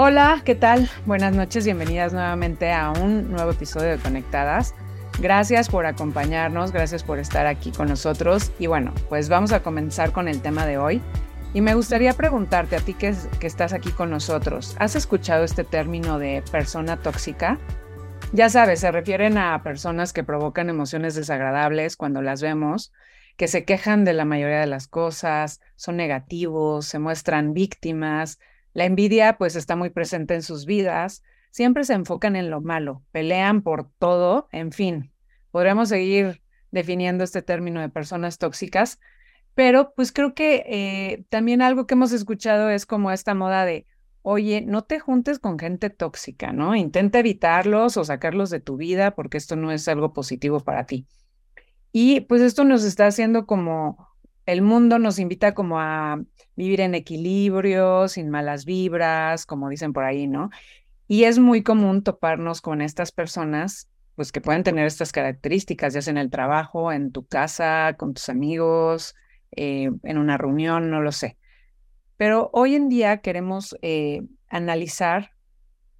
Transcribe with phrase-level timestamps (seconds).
[0.00, 0.88] Hola, ¿qué tal?
[1.06, 4.76] Buenas noches, bienvenidas nuevamente a un nuevo episodio de Conectadas.
[5.18, 10.12] Gracias por acompañarnos, gracias por estar aquí con nosotros y bueno, pues vamos a comenzar
[10.12, 11.02] con el tema de hoy.
[11.52, 15.64] Y me gustaría preguntarte a ti que, que estás aquí con nosotros, ¿has escuchado este
[15.64, 17.58] término de persona tóxica?
[18.32, 22.92] Ya sabes, se refieren a personas que provocan emociones desagradables cuando las vemos,
[23.36, 28.38] que se quejan de la mayoría de las cosas, son negativos, se muestran víctimas,
[28.78, 33.02] la envidia pues está muy presente en sus vidas, siempre se enfocan en lo malo,
[33.10, 35.12] pelean por todo, en fin,
[35.50, 39.00] podríamos seguir definiendo este término de personas tóxicas,
[39.56, 43.84] pero pues creo que eh, también algo que hemos escuchado es como esta moda de,
[44.22, 46.76] oye, no te juntes con gente tóxica, ¿no?
[46.76, 51.04] Intenta evitarlos o sacarlos de tu vida porque esto no es algo positivo para ti.
[51.90, 54.07] Y pues esto nos está haciendo como
[54.48, 56.22] el mundo nos invita como a
[56.56, 60.48] vivir en equilibrio, sin malas vibras, como dicen por ahí, ¿no?
[61.06, 66.00] Y es muy común toparnos con estas personas, pues que pueden tener estas características, ya
[66.00, 69.14] sea en el trabajo, en tu casa, con tus amigos,
[69.54, 71.36] eh, en una reunión, no lo sé.
[72.16, 75.32] Pero hoy en día queremos eh, analizar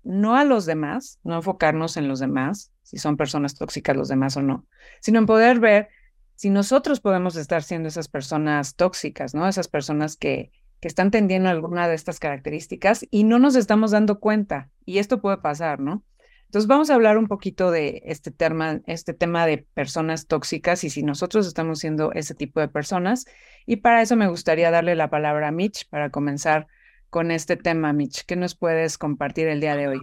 [0.04, 4.38] no a los demás, no enfocarnos en los demás, si son personas tóxicas los demás
[4.38, 4.66] o no,
[5.02, 5.90] sino en poder ver
[6.38, 9.48] si nosotros podemos estar siendo esas personas tóxicas, ¿no?
[9.48, 14.20] Esas personas que, que están tendiendo alguna de estas características y no nos estamos dando
[14.20, 14.70] cuenta.
[14.84, 16.04] Y esto puede pasar, ¿no?
[16.44, 20.90] Entonces vamos a hablar un poquito de este tema, este tema de personas tóxicas y
[20.90, 23.26] si nosotros estamos siendo ese tipo de personas.
[23.66, 26.68] Y para eso me gustaría darle la palabra a Mitch para comenzar
[27.10, 27.92] con este tema.
[27.92, 30.00] Mitch, ¿qué nos puedes compartir el día de hoy?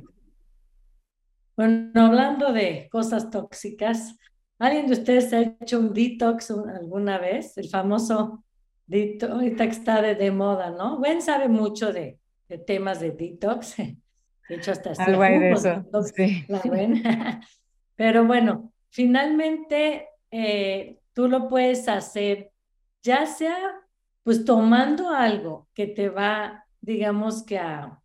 [1.55, 4.17] Bueno, hablando de cosas tóxicas,
[4.65, 7.55] ¿Alguien de ustedes ha hecho un detox alguna vez?
[7.57, 8.43] El famoso
[8.87, 10.97] detox, ahorita está de, moda, ¿no?
[10.97, 12.17] Gwen sabe mucho de,
[12.49, 13.75] de, temas de detox.
[14.47, 15.83] De hecho, hasta Algo hay de eso.
[16.15, 16.45] sí.
[16.47, 16.61] La
[17.95, 22.51] Pero bueno, finalmente eh, tú lo puedes hacer,
[23.01, 23.57] ya sea
[24.21, 28.01] pues tomando algo que te va, digamos que a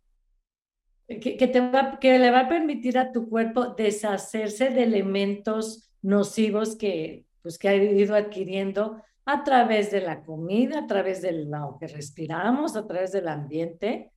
[1.19, 6.75] que, te va, que le va a permitir a tu cuerpo deshacerse de elementos nocivos
[6.75, 11.77] que, pues, que ha ido adquiriendo a través de la comida, a través de lo
[11.79, 14.11] que respiramos, a través del ambiente,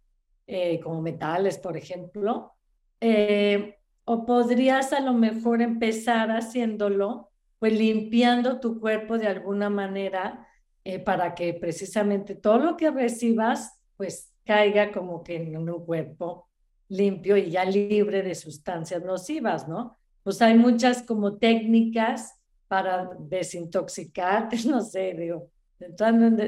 [0.47, 2.53] eh, como metales, por ejemplo.
[3.00, 10.47] Eh, o podrías a lo mejor empezar haciéndolo, pues limpiando tu cuerpo de alguna manera
[10.84, 16.49] eh, para que precisamente todo lo que recibas, pues caiga como que en un cuerpo
[16.89, 19.97] limpio y ya libre de sustancias nocivas, ¿no?
[20.25, 26.43] pues hay muchas como técnicas para desintoxicar, no sé, digo, entrando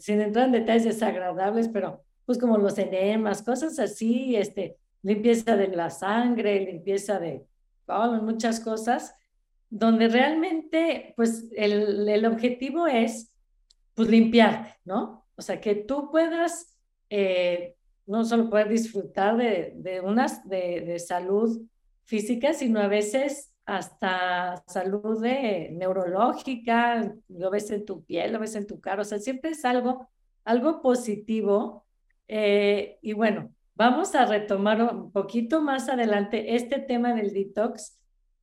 [0.00, 5.68] sin entrar en detalles desagradables, pero pues como los enemas, cosas así, este, limpieza de
[5.68, 7.44] la sangre, limpieza de
[8.22, 9.14] muchas cosas,
[9.68, 13.30] donde realmente pues el, el objetivo es
[13.94, 15.26] pues limpiarte, ¿no?
[15.36, 16.78] O sea, que tú puedas
[17.10, 21.62] eh, no solo poder disfrutar de, de unas de, de salud
[22.04, 28.54] física, sino a veces hasta salud de, neurológica, lo ves en tu piel, lo ves
[28.56, 30.08] en tu cara, o sea, siempre es algo,
[30.44, 31.86] algo positivo.
[32.28, 37.98] Eh, y bueno, vamos a retomar un poquito más adelante este tema del detox,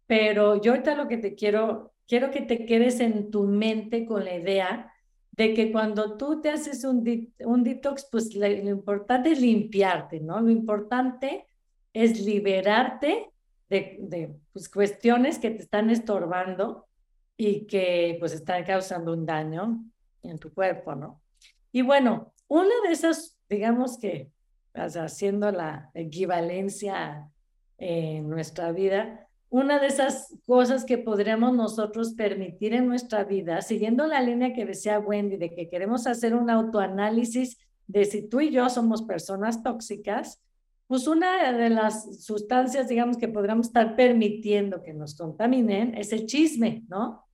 [0.08, 4.26] pero yo ahorita lo que te quiero, quiero que te quedes en tu mente con
[4.26, 4.92] la idea
[5.40, 10.42] de que cuando tú te haces un, un detox, pues lo importante es limpiarte, ¿no?
[10.42, 11.48] Lo importante
[11.94, 13.32] es liberarte
[13.70, 16.90] de, pues, cuestiones que te están estorbando
[17.38, 19.82] y que pues están causando un daño
[20.24, 21.22] en tu cuerpo, ¿no?
[21.72, 24.34] Y bueno, una de esas, digamos que
[24.74, 27.30] haciendo la equivalencia
[27.78, 34.06] en nuestra vida, una de esas cosas que podríamos nosotros permitir en nuestra vida, siguiendo
[34.06, 37.58] la línea que decía Wendy, de que queremos hacer un autoanálisis
[37.88, 40.40] de si tú y yo somos personas tóxicas,
[40.86, 46.26] pues una de las sustancias, digamos, que podríamos estar permitiendo que nos contaminen es el
[46.26, 47.26] chisme, ¿no?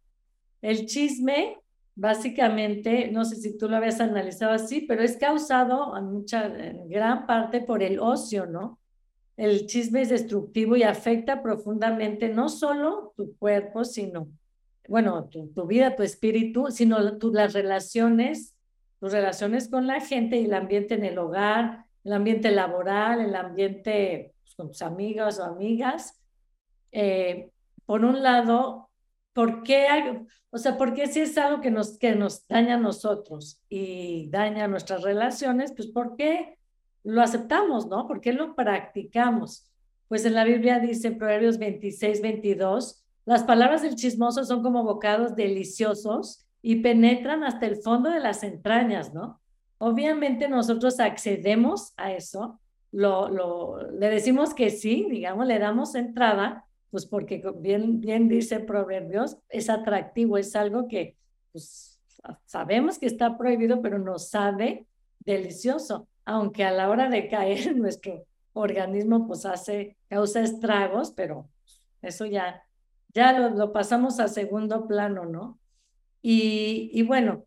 [0.61, 1.57] El chisme,
[1.95, 6.89] básicamente, no sé si tú lo habías analizado así, pero es causado en mucha, en
[6.89, 8.79] gran parte por el ocio, ¿no?
[9.37, 14.29] El chisme es destructivo y afecta profundamente no solo tu cuerpo, sino,
[14.87, 18.55] bueno, tu, tu vida, tu espíritu, sino tu, las relaciones,
[18.99, 23.35] tus relaciones con la gente y el ambiente en el hogar, el ambiente laboral, el
[23.35, 26.21] ambiente pues, con tus amigos o amigas.
[26.91, 27.51] Eh,
[27.85, 28.89] por un lado,
[29.33, 29.87] ¿por qué
[30.55, 34.69] o sea, porque si es algo que nos, que nos daña a nosotros y daña
[34.69, 36.57] nuestras relaciones, pues ¿por qué
[37.05, 38.07] lo aceptamos, ¿no?
[38.07, 39.69] ¿Por qué lo practicamos?
[40.07, 44.83] Pues en la Biblia dice en Proverbios 26, 22, las palabras del chismoso son como
[44.83, 49.39] bocados deliciosos y penetran hasta el fondo de las entrañas, ¿no?
[49.77, 52.59] Obviamente nosotros accedemos a eso,
[52.91, 58.59] lo, lo, le decimos que sí, digamos, le damos entrada, pues porque bien, bien dice
[58.59, 61.17] Proverbios, es atractivo, es algo que
[61.51, 61.99] pues,
[62.45, 64.87] sabemos que está prohibido, pero nos sabe
[65.19, 71.49] delicioso, aunque a la hora de caer nuestro organismo pues hace, causa estragos, pero
[72.01, 72.63] eso ya,
[73.13, 75.59] ya lo, pasamos a segundo plano, ¿no?
[76.21, 77.45] Y, y bueno,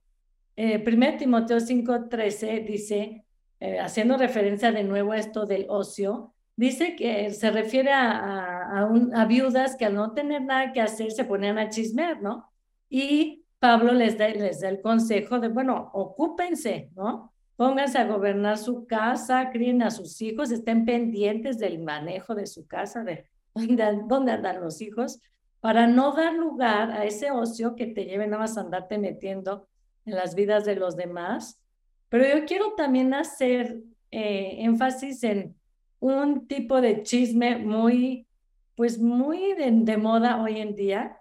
[0.56, 3.25] eh, 1 Timoteo 5:13 dice,
[3.60, 9.24] eh, haciendo referencia de nuevo a esto del ocio, dice que se refiere a, a,
[9.26, 12.50] viudas que al no tener nada que hacer se ponían a chismear, ¿no?
[12.88, 17.32] Y Pablo les da, les da el consejo de, bueno, ocúpense, ¿no?
[17.58, 22.69] Pónganse a gobernar su casa, críen a sus hijos, estén pendientes del manejo de su
[22.69, 25.20] casa, de dónde, andan los hijos,
[25.58, 29.66] para no dar lugar a ese ocio que te lleve nada más a andarte metiendo
[30.06, 31.60] en las vidas de los demás.
[32.08, 33.81] Pero yo quiero también hacer
[34.12, 35.56] eh, énfasis en
[35.99, 38.28] un tipo de chisme muy,
[38.76, 41.19] pues muy de, de moda hoy en día,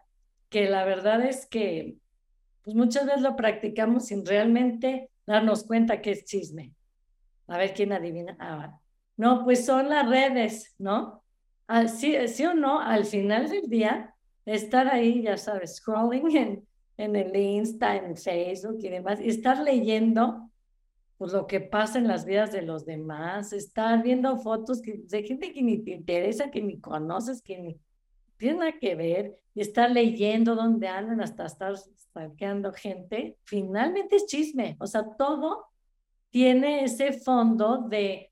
[0.49, 1.97] que la verdad es que
[2.61, 6.73] pues muchas veces lo practicamos sin realmente darnos cuenta que es chisme.
[7.47, 8.35] A ver quién adivina.
[8.39, 8.79] Ah,
[9.17, 11.23] no, pues son las redes, ¿no?
[11.67, 12.15] Ah, sí,
[12.45, 14.15] o no, al final del día,
[14.45, 19.59] estar ahí, ya sabes, scrolling en, en el Insta, en Facebook y demás, y estar
[19.59, 20.49] leyendo
[21.17, 25.51] pues, lo que pasa en las vidas de los demás, estar viendo fotos de gente
[25.51, 27.77] que ni te interesa, que ni conoces, que ni
[28.37, 34.27] tiene nada que ver, y estar leyendo dónde andan hasta estar stalkeando gente, finalmente es
[34.27, 34.77] chisme.
[34.79, 35.65] O sea, todo
[36.29, 38.31] tiene ese fondo de,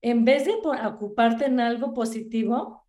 [0.00, 2.84] en vez de ocuparte en algo positivo,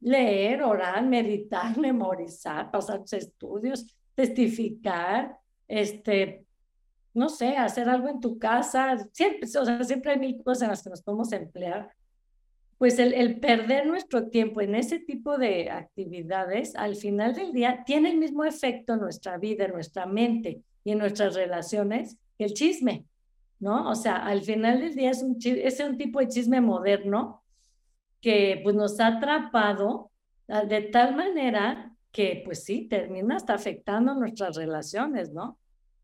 [0.00, 5.38] leer, orar, meditar, memorizar, pasar tus estudios, testificar,
[5.68, 6.46] este,
[7.12, 8.96] no sé, hacer algo en tu casa.
[9.12, 11.90] Siempre, o sea, siempre hay mil cosas en las que nos podemos emplear
[12.78, 18.10] pues el, perder nuestro tiempo en ese tipo de actividades, al final del día, tiene
[18.10, 22.54] el mismo efecto en nuestra vida, en nuestra mente y en nuestras relaciones que el
[22.54, 23.04] chisme,
[23.60, 23.88] ¿no?
[23.90, 27.42] O sea, al final del día es un, es un tipo de chisme moderno
[28.20, 30.10] que pues nos ha atrapado
[30.48, 35.58] ah, de tal manera que pues sí, termina hasta afectando nuestras relaciones, ¿no?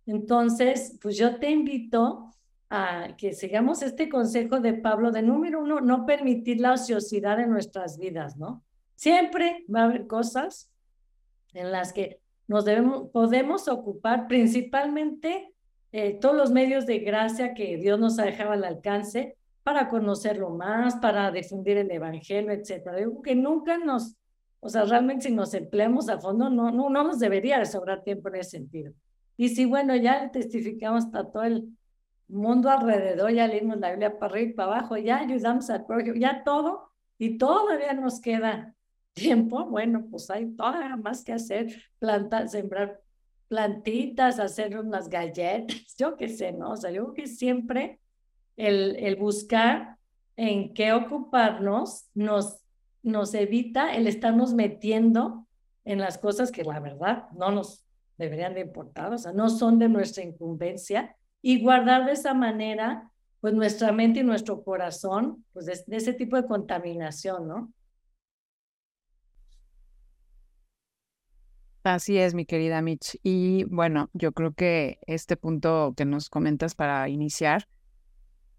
[0.07, 2.35] Entonces, pues yo te invito
[2.71, 7.51] a que sigamos este consejo de Pablo de número uno, no permitir la ociosidad en
[7.51, 8.63] nuestras vidas, ¿no?
[8.95, 10.71] Siempre va a haber cosas
[11.53, 15.53] en las que nos debemos, podemos ocupar principalmente
[15.91, 20.51] eh, todos los medios de gracia que Dios nos ha dejado al alcance para conocerlo
[20.51, 22.97] más, para difundir el evangelio, etcétera.
[22.97, 24.17] Digo que nunca nos,
[24.61, 28.05] o sea, realmente si nos empleamos a fondo, no, no, no nos debería de sobrar
[28.05, 28.93] tiempo en ese sentido.
[29.37, 31.69] Y si, bueno, ya testificamos hasta todo el
[32.31, 36.17] mundo alrededor, ya leímos la Biblia para arriba y para abajo, ya ayudamos al prójimo,
[36.17, 38.75] ya todo, y todavía nos queda
[39.13, 43.01] tiempo, bueno, pues hay todavía más que hacer, plantar, sembrar
[43.49, 46.73] plantitas, hacer unas galletas, yo qué sé, ¿no?
[46.73, 48.01] O sea, yo creo que siempre
[48.57, 49.97] el, el buscar
[50.37, 52.61] en qué ocuparnos nos,
[53.03, 55.47] nos evita el estarnos metiendo
[55.85, 57.85] en las cosas que la verdad no nos
[58.17, 63.11] deberían de importar, o sea, no son de nuestra incumbencia y guardar de esa manera
[63.41, 67.73] pues nuestra mente y nuestro corazón pues de, ese tipo de contaminación, ¿no?
[71.83, 73.19] Así es, mi querida Mitch.
[73.23, 77.67] Y bueno, yo creo que este punto que nos comentas para iniciar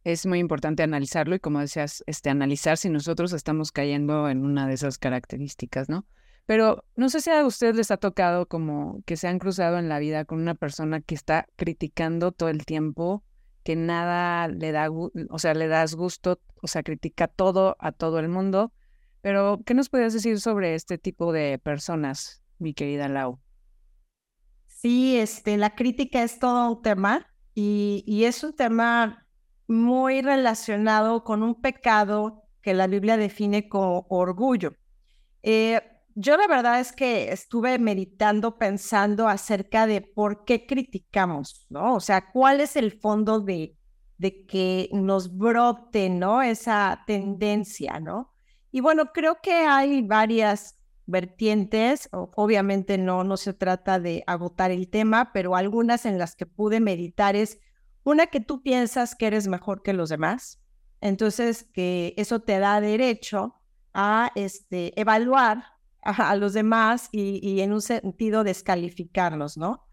[0.03, 4.67] es muy importante analizarlo y como decías, este, analizar si nosotros estamos cayendo en una
[4.67, 6.07] de esas características, ¿no?
[6.45, 9.89] Pero no sé si a ustedes les ha tocado como que se han cruzado en
[9.89, 13.23] la vida con una persona que está criticando todo el tiempo,
[13.63, 18.19] que nada le da, o sea, le das gusto, o sea, critica todo a todo
[18.19, 18.73] el mundo.
[19.21, 23.39] Pero, ¿qué nos puedes decir sobre este tipo de personas, mi querida Lau?
[24.67, 29.27] Sí, este, la crítica es todo un tema y, y es un tema
[29.67, 34.73] muy relacionado con un pecado que la Biblia define como orgullo.
[35.43, 35.81] Eh,
[36.15, 41.95] yo la verdad es que estuve meditando, pensando acerca de por qué criticamos, ¿no?
[41.95, 43.77] O sea, cuál es el fondo de,
[44.17, 46.41] de que nos brote, ¿no?
[46.41, 48.33] Esa tendencia, ¿no?
[48.71, 54.89] Y bueno, creo que hay varias vertientes, obviamente no, no se trata de agotar el
[54.89, 57.59] tema, pero algunas en las que pude meditar es
[58.03, 60.59] una que tú piensas que eres mejor que los demás,
[61.01, 63.55] Entonces, que eso te da derecho
[63.93, 65.63] a este, evaluar
[66.01, 69.85] a, los demás y, en un sentido descalificarlos, ¿no?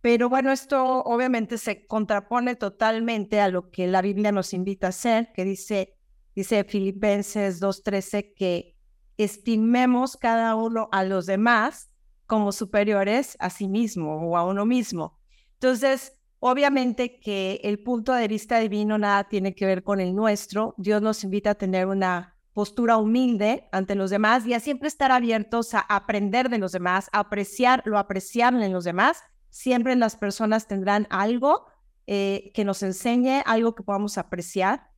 [0.00, 4.90] Pero bueno, esto obviamente se contrapone totalmente a lo que la Biblia nos invita a
[4.90, 5.96] hacer, que dice,
[6.36, 8.76] dice Filipenses 2.13, que
[9.16, 11.90] estimemos cada uno a los demás
[12.26, 15.18] como superiores a sí mismo o a uno mismo.
[15.54, 20.74] Entonces, obviamente que el punto de vista divino nada tiene que ver con el nuestro.
[20.78, 25.12] Dios nos invita a tener una postura humilde ante los demás y a siempre estar
[25.12, 29.22] abiertos a aprender de los demás, a apreciar lo apreciable en los demás.
[29.48, 31.66] Siempre las personas tendrán algo
[32.08, 34.90] eh, que nos enseñe, algo que podamos apreciar,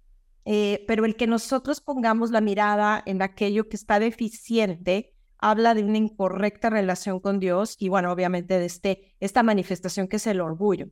[0.47, 5.85] eh, pero el que nosotros pongamos la mirada en aquello que está deficiente habla de
[5.85, 10.41] una incorrecta relación con Dios y bueno, obviamente de este, esta manifestación que es el
[10.41, 10.87] orgullo.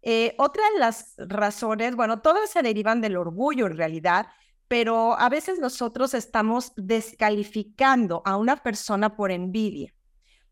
[0.00, 4.28] Eh, otra de las razones, bueno, todas se derivan del orgullo en realidad,
[4.68, 9.94] pero a veces nosotros estamos descalificando a una persona por envidia.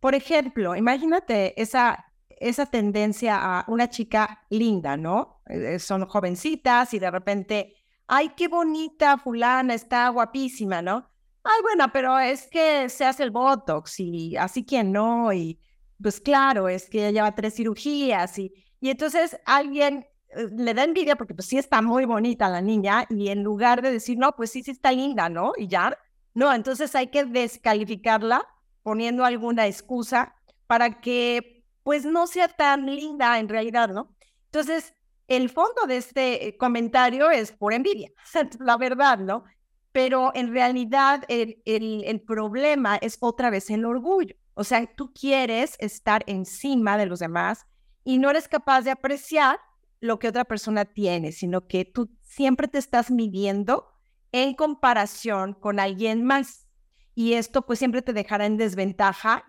[0.00, 5.40] Por ejemplo, imagínate esa, esa tendencia a una chica linda, ¿no?
[5.46, 7.76] Eh, son jovencitas y de repente,
[8.06, 11.08] ay, qué bonita fulana, está guapísima, ¿no?
[11.44, 15.60] Ay, bueno, pero es que se hace el Botox y así que no, y
[16.00, 20.84] pues claro, es que ella lleva tres cirugías y, y entonces alguien eh, le da
[20.84, 24.32] envidia porque pues sí está muy bonita la niña y en lugar de decir, no,
[24.34, 25.52] pues sí, sí está linda, ¿no?
[25.56, 25.96] Y ya,
[26.34, 28.46] no, entonces hay que descalificarla
[28.82, 30.34] poniendo alguna excusa
[30.66, 34.14] para que pues no sea tan linda en realidad, ¿no?
[34.46, 34.94] Entonces,
[35.28, 38.10] el fondo de este eh, comentario es por envidia,
[38.60, 39.44] la verdad, ¿no?
[39.92, 44.36] Pero en realidad el, el, el problema es otra vez el orgullo.
[44.54, 47.66] O sea, tú quieres estar encima de los demás
[48.04, 49.58] y no eres capaz de apreciar
[50.02, 53.86] lo que otra persona tiene, sino que tú siempre te estás midiendo
[54.32, 56.66] en comparación con alguien más.
[57.14, 59.44] Y esto pues siempre te dejará en desventaja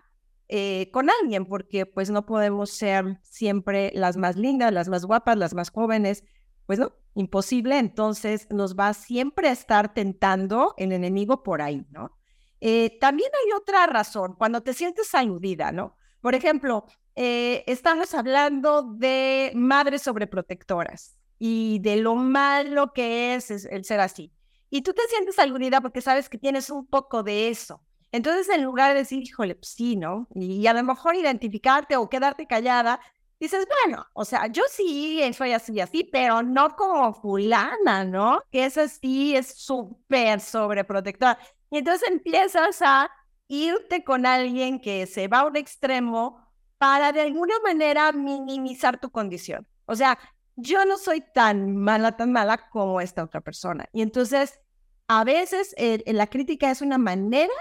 [0.48, 5.36] eh, con alguien, porque pues no podemos ser siempre las más lindas, las más guapas,
[5.36, 6.22] las más jóvenes,
[6.66, 7.78] pues no, imposible.
[7.78, 12.16] Entonces nos va siempre a estar tentando el enemigo por ahí, ¿no?
[12.60, 15.96] Eh, también hay otra razón, cuando te sientes aludida, ¿no?
[16.24, 23.84] Por ejemplo, eh, estamos hablando de madres sobreprotectoras y de lo malo que es, el
[23.84, 24.32] ser así.
[24.70, 27.82] Y tú te sientes aludida porque sabes que tienes un poco de eso.
[28.10, 30.26] Entonces, en lugar de decir, híjole, pues sí, ¿no?
[30.34, 33.00] Y, a lo mejor identificarte o quedarte callada,
[33.38, 38.40] dices, bueno, o sea, yo sí soy así y así, pero no como fulana, ¿no?
[38.50, 41.38] Que es así, es súper sobreprotectora.
[41.70, 43.10] Y entonces empiezas a
[43.48, 46.44] irte con alguien que se va a un extremo
[46.78, 49.66] para de alguna manera minimizar tu condición.
[49.86, 50.18] O sea,
[50.56, 53.88] yo no soy tan mala, tan mala como esta otra persona.
[53.92, 54.60] Y entonces,
[55.08, 57.52] a veces eh, la crítica es una manera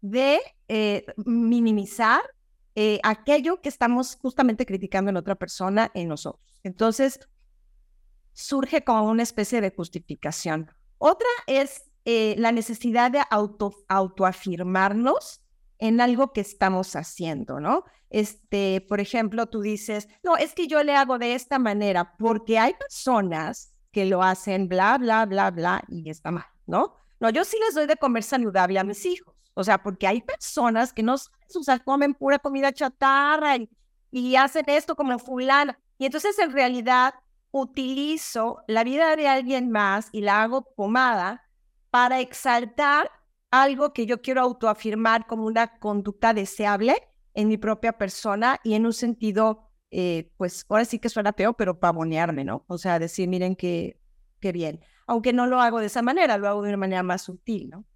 [0.00, 2.22] de eh, minimizar
[2.74, 6.60] eh, aquello que estamos justamente criticando en otra persona, en nosotros.
[6.62, 7.20] Entonces,
[8.32, 10.70] surge como una especie de justificación.
[10.98, 11.85] Otra es
[12.38, 15.42] la necesidad de auto, autoafirmarnos
[15.78, 17.84] en algo que estamos haciendo, ¿no?
[18.10, 22.58] Este, por ejemplo, tú dices, no, es que yo le hago de esta manera porque
[22.58, 26.94] hay personas que lo hacen bla, bla, bla, bla y está mal, ¿no?
[27.18, 30.20] No, yo sí les doy de comer saludable a mis hijos, o sea, porque hay
[30.22, 33.68] personas que no, o sea, comen pura comida chatarra y,
[34.10, 35.78] y hacen esto como fulana.
[35.98, 37.14] Y entonces en realidad
[37.50, 41.45] utilizo la vida de alguien más y la hago pomada
[41.96, 43.10] para exaltar
[43.50, 46.94] algo que yo quiero autoafirmar como una conducta deseable
[47.32, 51.54] en mi propia persona y en un sentido, eh, pues ahora sí que suena feo,
[51.54, 52.66] pero pavonearme, ¿no?
[52.68, 53.98] O sea, decir, miren qué,
[54.40, 54.84] qué bien.
[55.06, 57.86] Aunque no lo hago de esa manera, lo hago de una manera más sutil, ¿no?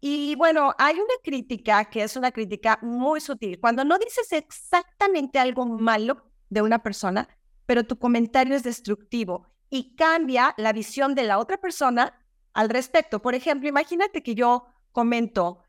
[0.00, 3.60] Y bueno, hay una crítica que es una crítica muy sutil.
[3.60, 7.28] Cuando no dices exactamente algo malo de una persona,
[7.66, 12.18] pero tu comentario es destructivo y cambia la visión de la otra persona
[12.54, 13.20] al respecto.
[13.22, 15.62] Por ejemplo, imagínate que yo comento,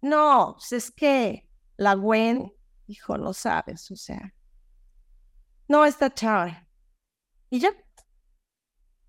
[0.00, 2.52] no, pues es que la Gwen
[2.92, 4.34] hijo, no sabes, o sea,
[5.68, 6.66] no está chava.
[7.50, 7.70] Y ya,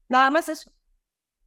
[0.10, 0.72] nada más eso.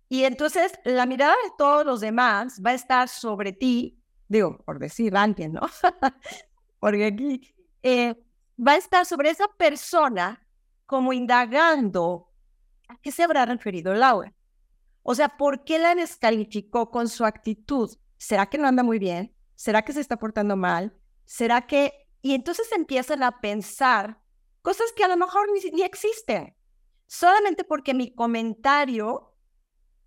[0.08, 4.78] Y entonces la mirada de todos los demás va a estar sobre ti, digo, por
[4.78, 5.62] decir alguien, ¿no?
[6.78, 8.14] Porque aquí eh,
[8.56, 10.46] va a estar sobre esa persona
[10.84, 12.30] como indagando
[12.88, 14.32] a qué se habrá referido Laura.
[15.08, 17.96] O sea, ¿por qué la descalificó con su actitud?
[18.16, 19.32] ¿Será que no anda muy bien?
[19.54, 20.96] ¿Será que se está portando mal?
[21.24, 24.20] ¿Será que y entonces empiezan a pensar
[24.60, 26.56] cosas que a lo mejor ni, existen,
[27.06, 29.32] solamente porque mi comentario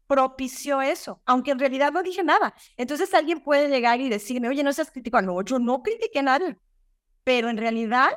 [0.06, 2.54] propició eso, aunque en realidad no dije nada.
[2.76, 5.22] Entonces alguien puede llegar y decirme, oye, no seas crítico.
[5.22, 6.58] No, yo no critiqué nada,
[7.24, 8.10] pero en realidad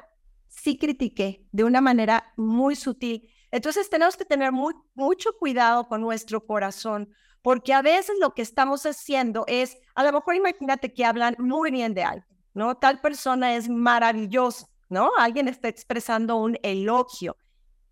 [0.48, 3.31] sí critiqué de una manera muy sutil.
[3.52, 8.42] Entonces tenemos que tener muy, mucho cuidado con nuestro corazón, porque a veces lo que
[8.42, 12.76] estamos haciendo es, a lo mejor imagínate que hablan muy bien de alguien, ¿no?
[12.76, 15.10] Tal persona es maravillosa, ¿no?
[15.18, 17.36] Alguien está expresando un elogio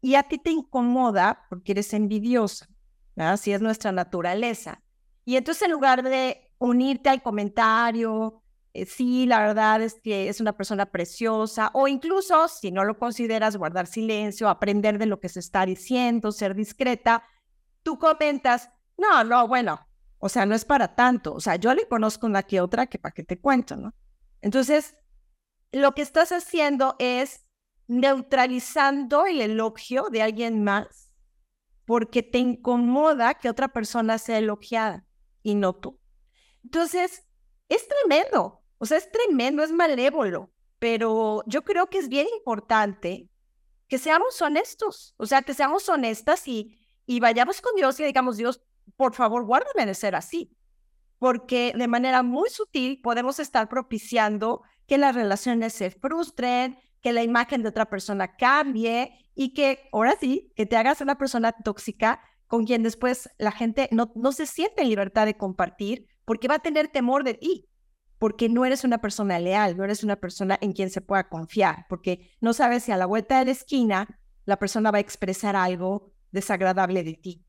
[0.00, 2.66] y a ti te incomoda porque eres envidiosa.
[3.16, 4.82] Así es nuestra naturaleza.
[5.26, 8.39] Y entonces en lugar de unirte al comentario,
[8.72, 12.98] eh, sí, la verdad es que es una persona preciosa, o incluso, si no lo
[12.98, 17.24] consideras, guardar silencio, aprender de lo que se está diciendo, ser discreta,
[17.82, 19.80] tú comentas, no, no, bueno,
[20.18, 22.98] o sea, no es para tanto, o sea, yo le conozco una que otra que
[22.98, 23.94] para qué te cuento, ¿no?
[24.40, 24.94] Entonces,
[25.72, 27.46] lo que estás haciendo es
[27.88, 31.10] neutralizando el elogio de alguien más
[31.84, 35.04] porque te incomoda que otra persona sea elogiada
[35.42, 35.98] y no tú.
[36.62, 37.24] Entonces,
[37.68, 43.28] es tremendo, o sea, es tremendo, es malévolo, pero yo creo que es bien importante
[43.88, 48.38] que seamos honestos, o sea, que seamos honestas y, y vayamos con Dios y digamos,
[48.38, 48.62] Dios,
[48.96, 50.56] por favor, guárdame de ser así,
[51.18, 57.22] porque de manera muy sutil podemos estar propiciando que las relaciones se frustren, que la
[57.22, 62.22] imagen de otra persona cambie y que ahora sí, que te hagas una persona tóxica
[62.46, 66.54] con quien después la gente no, no se siente en libertad de compartir porque va
[66.54, 67.66] a tener temor de ti,
[68.20, 71.86] porque no eres una persona leal, no eres una persona en quien se pueda confiar,
[71.88, 75.56] porque no sabes si a la vuelta de la esquina la persona va a expresar
[75.56, 77.42] algo desagradable de ti.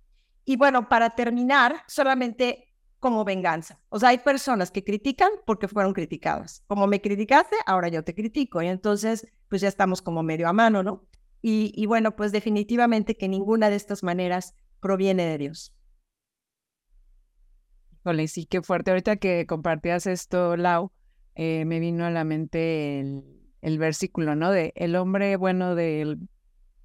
[0.45, 3.81] Y bueno, para terminar, solamente como venganza.
[3.89, 6.63] O sea, hay personas que critican porque fueron criticadas.
[6.67, 8.61] Como me criticaste, ahora yo te critico.
[8.61, 11.05] Y entonces, pues ya estamos como medio a mano, ¿no?
[11.41, 15.75] Y, bueno, pues definitivamente que ninguna de estas maneras proviene de Dios.
[18.03, 18.89] Hola, sí, qué fuerte.
[18.89, 20.91] Ahorita que compartías esto, Lau,
[21.35, 22.99] eh, me vino a la mente
[23.61, 24.49] el, versículo, ¿no?
[24.49, 26.27] De el hombre bueno del,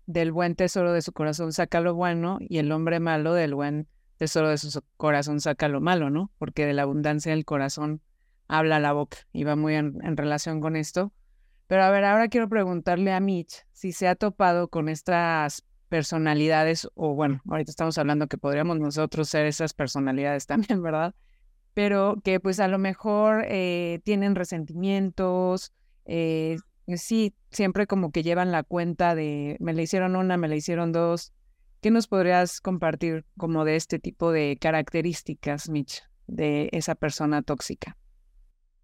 [0.07, 4.51] buen tesoro de su corazón saca lo bueno y el hombre malo del buen tesoro
[4.51, 6.31] de su corazón saca lo malo, ¿no?
[6.37, 8.03] Porque de la abundancia del corazón
[8.47, 11.15] habla la boca y va muy en relación con esto.
[11.67, 16.89] Pero a ver, ahora quiero preguntarle a Mitch si se ha topado con estas personalidades,
[16.95, 21.15] o bueno, ahorita estamos hablando que podríamos nosotros ser esas personalidades también, ¿verdad?
[21.75, 25.73] Pero que pues a lo mejor eh, tienen resentimientos,
[26.07, 26.57] eh,
[26.97, 30.93] sí, siempre como que llevan la cuenta de me la hicieron una, me la hicieron
[30.93, 31.33] dos.
[31.83, 37.97] ¿Qué nos podrías compartir como de este tipo de características, Mitch, de esa persona tóxica?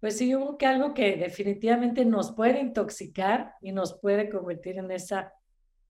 [0.03, 4.91] pues sí, hubo que algo que definitivamente nos puede intoxicar y nos puede convertir en
[4.91, 5.31] esa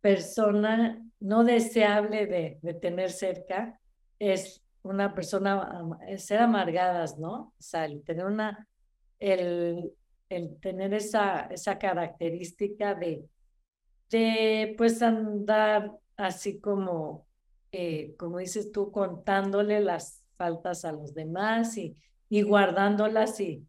[0.04, 3.80] persona no deseable de, de tener cerca,
[4.20, 7.34] es una persona, ser amargadas, ¿no?
[7.34, 8.68] O sea, el tener una,
[9.18, 9.94] el,
[10.28, 13.24] el tener esa, esa característica de,
[14.10, 17.26] de, pues, andar así como,
[17.72, 21.96] eh, como dices tú, contándole las faltas a los demás y,
[22.28, 23.66] y guardándolas y,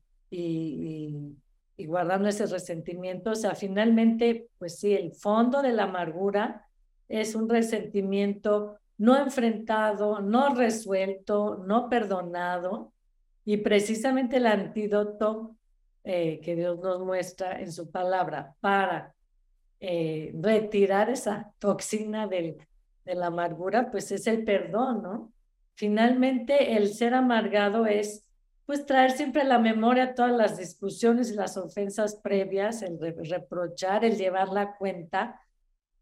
[1.79, 3.31] guardando ese resentimiento.
[3.31, 6.67] O sea, finalmente, pues sí, el fondo de la amargura
[7.09, 12.93] es un resentimiento no enfrentado, no resuelto, no perdonado.
[13.45, 15.57] Y precisamente el antídoto
[16.05, 19.15] eh, que Dios nos muestra en su palabra para
[19.81, 22.57] eh, retirar esa toxina del,
[23.05, 25.33] de la amargura, pues es el perdón, ¿no?
[25.75, 28.24] Finalmente, el ser amargado es
[28.67, 34.05] pues traer siempre a la memoria todas las discusiones y las ofensas previas, el reprochar,
[34.05, 35.41] el llevar la cuenta.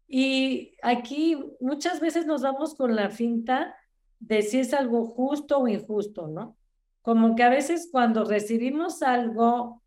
[0.07, 3.75] Y aquí muchas veces nos vamos con la finta
[4.19, 6.57] de si es algo justo o injusto, ¿no?
[7.01, 9.81] Como que a veces cuando recibimos algo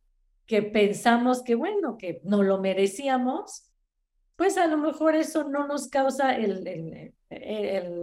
[0.45, 3.73] que pensamos que, bueno, que no lo merecíamos,
[4.37, 7.15] pues a lo mejor eso no nos causa el,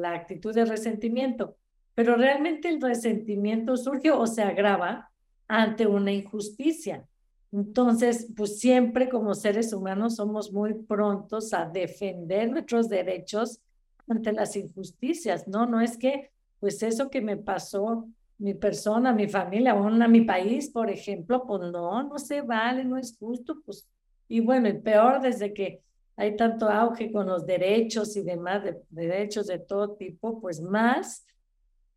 [0.01, 1.57] la actitud de resentimiento
[1.95, 5.11] pero realmente el resentimiento surge o se agrava
[5.47, 7.05] ante una injusticia.
[7.51, 13.59] Entonces, pues siempre como seres humanos somos muy prontos a defender nuestros derechos
[14.07, 15.65] ante las injusticias, ¿no?
[15.65, 18.07] No es que, pues eso que me pasó
[18.39, 22.83] mi persona, mi familia, o a mi país, por ejemplo, pues no, no se vale,
[22.83, 23.87] no es justo, pues,
[24.27, 25.81] y bueno, y peor desde que
[26.15, 31.25] hay tanto auge con los derechos y demás, de, derechos de todo tipo, pues más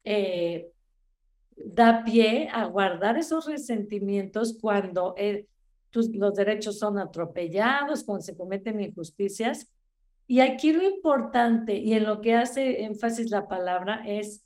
[0.07, 0.71] eh,
[1.57, 5.47] da pie a guardar esos resentimientos cuando eh,
[5.92, 9.69] los derechos son atropellados, cuando se cometen injusticias.
[10.29, 14.45] Y aquí lo importante y en lo que hace énfasis la palabra es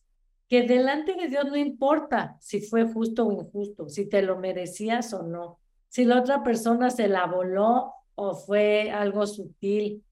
[0.48, 5.12] que delante de Dios no importa si fue justo o injusto, si te lo merecías
[5.12, 10.04] o no, si la otra persona se la voló o fue algo sutil.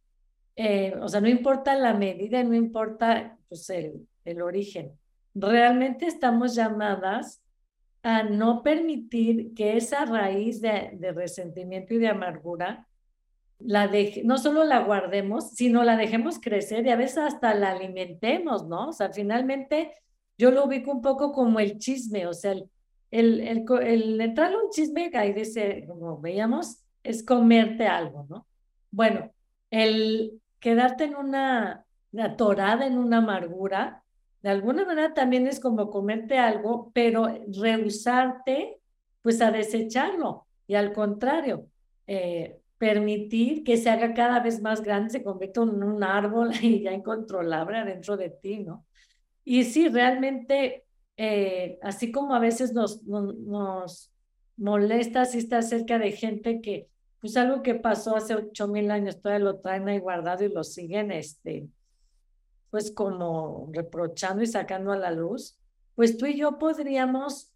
[0.57, 4.98] Eh, o sea, no importa la medida, no importa pues, el, el origen.
[5.41, 7.43] Realmente estamos llamadas
[8.03, 12.89] a no permitir que esa raíz de, de resentimiento y de amargura
[13.59, 17.71] la de, no solo la guardemos, sino la dejemos crecer y a veces hasta la
[17.71, 18.89] alimentemos, ¿no?
[18.89, 19.93] O sea, finalmente
[20.37, 22.71] yo lo ubico un poco como el chisme, o sea, el,
[23.11, 28.47] el, el, el entrarle un chisme, ahí dice, como veíamos, es comerte algo, ¿no?
[28.91, 29.33] Bueno,
[29.71, 34.05] el quedarte en una, una torada, en una amargura,
[34.43, 38.81] de alguna manera también es como comerte algo, pero rehusarte,
[39.23, 40.47] pues a desecharlo.
[40.67, 41.67] Y al contrario,
[42.07, 46.83] eh, permitir que se haga cada vez más grande, se convierta en un árbol y
[46.83, 48.85] ya incontrolable adentro de ti, ¿no?
[49.45, 50.85] Y sí, realmente,
[51.17, 54.13] eh, así como a veces nos, nos,
[54.57, 56.89] molesta si está cerca de gente que,
[57.21, 60.65] pues algo que pasó hace ocho mil años, todavía lo traen ahí guardado y lo
[60.65, 61.69] siguen, este,
[62.71, 65.59] pues como reprochando y sacando a la luz,
[65.95, 67.53] pues tú y yo podríamos,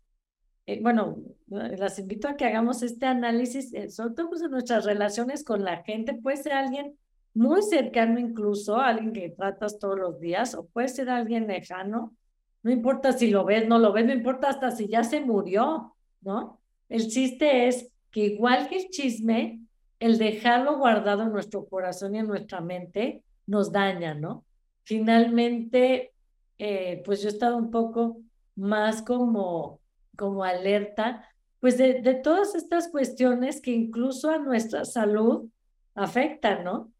[0.66, 4.84] eh, bueno, las invito a que hagamos este análisis, eh, sobre todo pues, en nuestras
[4.84, 6.96] relaciones con la gente, puede ser alguien
[7.34, 12.14] muy cercano incluso, alguien que tratas todos los días, o puede ser alguien lejano,
[12.62, 15.96] no importa si lo ves, no lo ves, no importa hasta si ya se murió,
[16.20, 16.60] ¿no?
[16.88, 19.62] El chiste es que igual que el chisme,
[19.98, 24.44] el dejarlo guardado en nuestro corazón y en nuestra mente nos daña, ¿no?
[24.84, 26.12] Finalmente,
[26.58, 28.20] eh, pues yo he estado un poco
[28.56, 29.80] más como,
[30.16, 31.28] como alerta,
[31.60, 35.48] pues de, de todas estas cuestiones que incluso a nuestra salud
[35.94, 36.92] afectan, ¿no?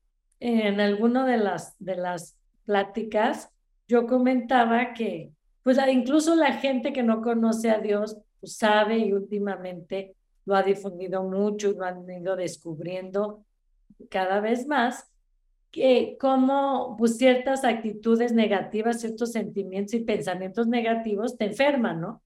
[0.44, 3.50] en alguna de las, de las pláticas,
[3.86, 5.30] yo comentaba que,
[5.62, 10.64] pues incluso la gente que no conoce a Dios pues, sabe y últimamente lo ha
[10.64, 13.44] difundido mucho y lo han ido descubriendo
[14.10, 15.11] cada vez más,
[15.72, 22.22] que como pues, ciertas actitudes negativas, ciertos sentimientos y pensamientos negativos te enferman, ¿no?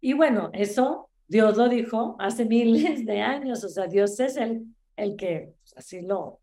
[0.00, 4.64] Y bueno, eso Dios lo dijo hace miles de años, o sea, Dios es el,
[4.96, 6.40] el que pues, así lo,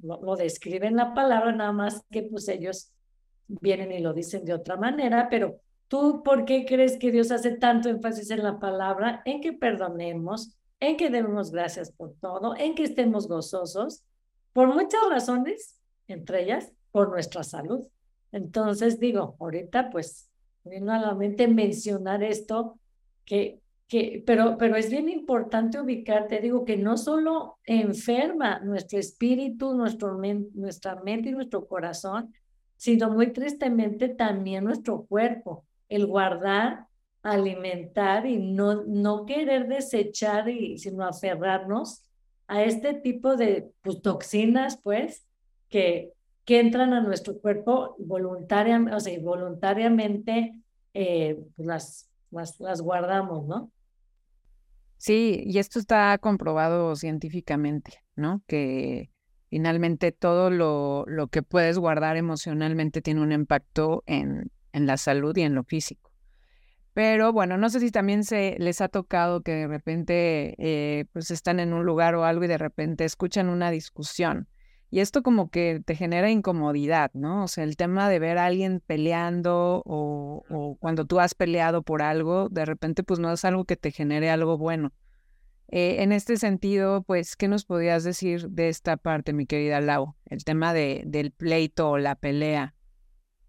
[0.00, 2.90] lo, describen la palabra, nada más que pues ellos
[3.46, 7.52] vienen y lo dicen de otra manera, pero tú, ¿por qué crees que Dios hace
[7.52, 9.20] tanto énfasis en la palabra?
[9.26, 14.04] En que perdonemos, en que demos gracias por todo, en que estemos gozosos,
[14.54, 15.81] por muchas razones,
[16.12, 17.86] entre ellas por nuestra salud.
[18.30, 20.30] Entonces digo, ahorita pues
[20.64, 22.78] vino a la mente mencionar esto,
[23.24, 23.62] que
[24.24, 30.18] pero, pero es bien importante ubicarte, digo, que no solo enferma nuestro espíritu, nuestro
[30.54, 32.32] nuestra mente y nuestro corazón,
[32.76, 35.66] sino muy tristemente también nuestro cuerpo.
[35.88, 36.86] El guardar,
[37.22, 42.02] alimentar y no, no querer desechar, y, sino aferrarnos
[42.46, 45.26] a este tipo de pues, toxinas, pues,
[45.72, 46.12] que,
[46.44, 50.54] que entran a nuestro cuerpo voluntariamente, o sea, voluntariamente
[50.94, 52.10] eh, pues, las,
[52.60, 53.72] las, guardamos, ¿no?
[54.98, 58.42] Sí, y esto está comprobado científicamente, ¿no?
[58.46, 59.10] Que
[59.50, 65.36] finalmente todo lo, lo que puedes guardar emocionalmente tiene un impacto en, en la salud
[65.36, 66.12] y en lo físico.
[66.94, 71.30] Pero bueno, no sé si también se les ha tocado que de repente eh, pues
[71.30, 74.46] están en un lugar o algo y de repente escuchan una discusión.
[74.92, 77.44] Y esto como que te genera incomodidad, ¿no?
[77.44, 81.82] O sea, el tema de ver a alguien peleando o, o, cuando tú has peleado
[81.82, 84.92] por algo, de repente pues no es algo que te genere algo bueno.
[85.68, 90.14] Eh, en este sentido, pues, ¿qué nos podías decir de esta parte, mi querida Lau?
[90.26, 92.74] El tema de, del pleito o la pelea.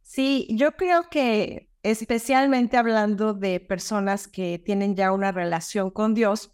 [0.02, 6.54] Sí, yo creo que especialmente hablando de personas que tienen ya una relación con Dios,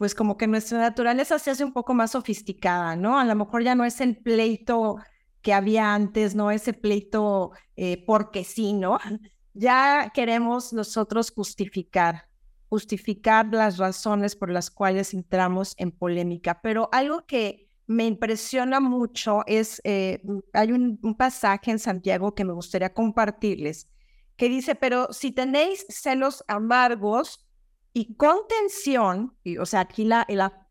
[0.00, 3.18] pues como que nuestra naturaleza se hace un poco más sofisticada, ¿no?
[3.18, 4.96] A lo mejor ya no es el pleito
[5.42, 8.98] que había antes, no ese pleito eh, porque sí, ¿no?
[9.52, 12.30] Ya queremos nosotros justificar
[12.70, 19.42] justificar las razones por las cuales entramos en polémica, pero algo que me impresiona mucho
[19.46, 20.22] es, eh,
[20.54, 23.90] hay un, pasaje en Santiago que me gustaría compartirles,
[24.38, 27.49] que dice, pero si tenéis celos amargos
[27.92, 30.08] y contención, y, o sea, aquí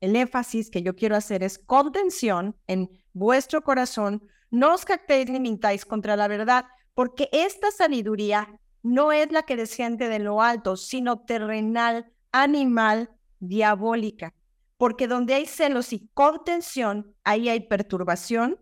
[0.01, 5.39] el énfasis que yo quiero hacer es contención en vuestro corazón, no os captéis ni
[5.39, 10.77] mintáis contra la verdad, porque esta sabiduría no es la que desciende de lo alto,
[10.77, 14.33] sino terrenal, animal, diabólica.
[14.77, 18.57] Porque donde hay celos y contención, ahí hay perturbación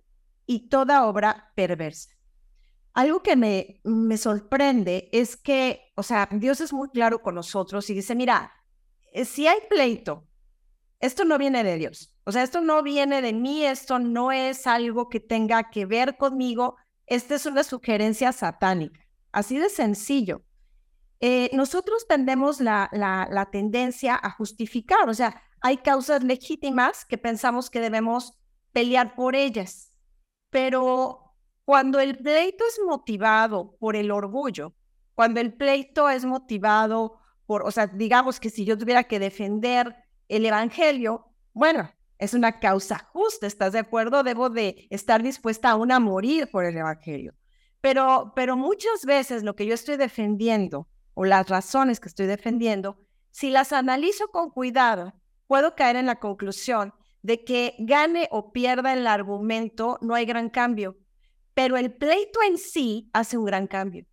[0.47, 2.09] y toda obra perversa.
[2.93, 7.89] Algo que me, me sorprende es que o sea, Dios es muy claro con nosotros
[7.89, 8.53] y dice, mira,
[9.13, 10.27] eh, si hay pleito,
[10.99, 12.15] esto no viene de Dios.
[12.23, 16.15] O sea, esto no viene de mí, esto no es algo que tenga que ver
[16.15, 16.75] conmigo,
[17.07, 19.01] esta es una sugerencia satánica.
[19.31, 20.43] Así de sencillo.
[21.19, 27.17] Eh, nosotros tendemos la, la, la tendencia a justificar, o sea, hay causas legítimas que
[27.17, 28.37] pensamos que debemos
[28.71, 29.91] pelear por ellas,
[30.51, 31.33] pero
[31.65, 34.75] cuando el pleito es motivado por el orgullo,
[35.17, 39.95] cuando el pleito es motivado por, o sea, digamos que si yo tuviera que defender
[40.27, 44.21] el Evangelio, bueno, es una causa justa, ¿estás de acuerdo?
[44.21, 47.33] Debo de estar dispuesta aún a morir por el Evangelio.
[47.81, 52.99] Pero, pero muchas veces lo que yo estoy defendiendo o las razones que estoy defendiendo,
[53.31, 55.15] si las analizo con cuidado,
[55.47, 60.51] puedo caer en la conclusión de que gane o pierda el argumento, no hay gran
[60.51, 60.95] cambio,
[61.55, 64.05] pero el pleito en sí hace un gran cambio,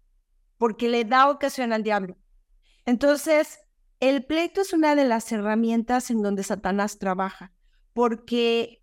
[0.64, 2.16] porque le da ocasión al diablo.
[2.86, 3.58] Entonces,
[4.00, 7.52] el pleito es una de las herramientas en donde Satanás trabaja,
[7.92, 8.82] porque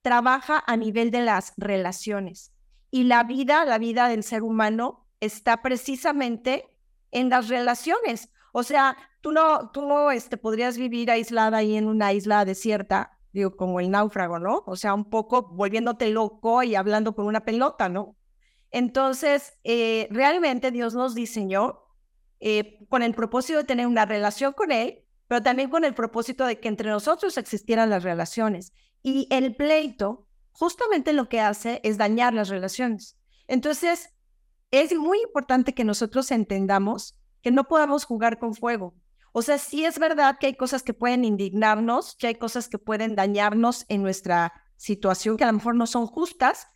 [0.00, 2.54] trabaja a nivel de las relaciones.
[2.90, 6.64] Y la vida, la vida del ser humano, está precisamente
[7.10, 8.30] en las relaciones.
[8.54, 13.18] O sea, tú no, tú no este, podrías vivir aislada ahí en una isla desierta,
[13.34, 14.64] digo, como el náufrago, ¿no?
[14.66, 18.16] O sea, un poco volviéndote loco y hablando con una pelota, ¿no?
[18.70, 21.80] Entonces, eh, realmente Dios nos diseñó
[22.40, 26.46] eh, con el propósito de tener una relación con Él, pero también con el propósito
[26.46, 28.72] de que entre nosotros existieran las relaciones.
[29.02, 33.16] Y el pleito justamente lo que hace es dañar las relaciones.
[33.46, 34.10] Entonces,
[34.72, 38.94] es muy importante que nosotros entendamos que no podamos jugar con fuego.
[39.32, 42.78] O sea, sí es verdad que hay cosas que pueden indignarnos, que hay cosas que
[42.78, 46.66] pueden dañarnos en nuestra situación, que a lo mejor no son justas,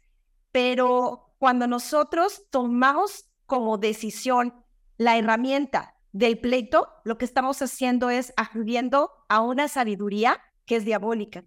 [0.53, 4.65] pero cuando nosotros tomamos como decisión
[4.97, 10.85] la herramienta del pleito, lo que estamos haciendo es acudiendo a una sabiduría que es
[10.85, 11.45] diabólica.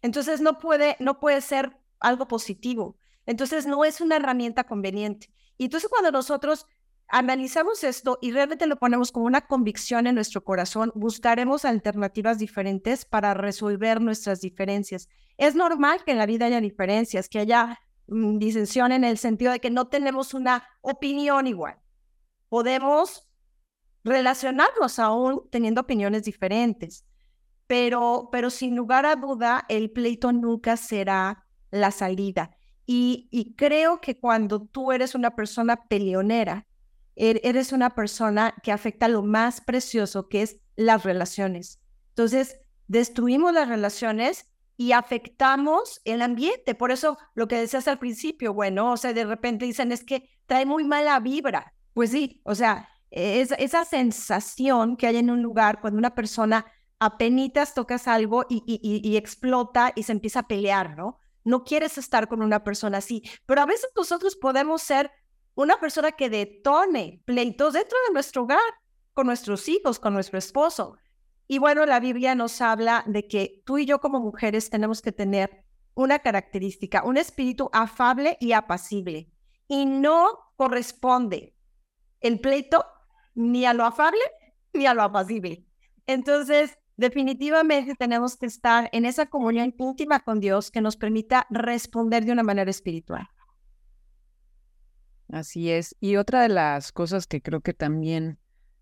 [0.00, 2.96] Entonces no puede, no puede ser algo positivo.
[3.26, 5.30] Entonces no es una herramienta conveniente.
[5.58, 6.64] Y entonces cuando nosotros
[7.08, 13.04] analizamos esto y realmente lo ponemos como una convicción en nuestro corazón, buscaremos alternativas diferentes
[13.04, 15.06] para resolver nuestras diferencias.
[15.36, 17.78] Es normal que en la vida haya diferencias, que haya
[18.08, 21.78] disensión en el sentido de que no tenemos una opinión igual
[22.48, 23.28] podemos
[24.04, 27.04] relacionarnos aún teniendo opiniones diferentes,
[27.66, 32.56] pero, pero sin lugar a duda el pleito nunca será la salida.
[32.86, 36.66] Y, y creo que cuando tú eres una persona peleonera,
[37.16, 41.80] er, eres una persona que afecta lo más precioso que es las relaciones.
[42.10, 44.46] Entonces, destruimos las relaciones
[44.78, 46.76] y afectamos el ambiente.
[46.76, 50.30] Por eso lo que decías al principio, bueno, o sea, de repente dicen es que
[50.46, 51.74] trae muy mala vibra.
[51.94, 56.64] Pues sí, o sea, es, esa sensación que hay en un lugar cuando una persona
[57.00, 61.18] apenas tocas algo y, y, explota y se empieza a pelear, ¿no?
[61.42, 65.10] No quieres estar con una persona así, pero a veces nosotros podemos ser
[65.56, 68.60] una persona que detone pleitos dentro de nuestro hogar,
[69.12, 70.96] con nuestros hijos, con nuestro esposo.
[71.48, 75.12] Y bueno, la Biblia nos habla de que tú y yo como mujeres tenemos que
[75.12, 79.32] tener una característica, un espíritu afable y apacible.
[79.66, 81.56] Y no corresponde
[82.20, 82.84] el pleito
[83.34, 84.20] ni a lo afable
[84.74, 85.66] ni a lo apacible.
[86.06, 92.26] Entonces, definitivamente tenemos que estar en esa comunión íntima con Dios que nos permita responder
[92.26, 93.26] de una manera espiritual.
[95.30, 95.96] Así es.
[96.00, 98.38] Y otra de las cosas que creo que también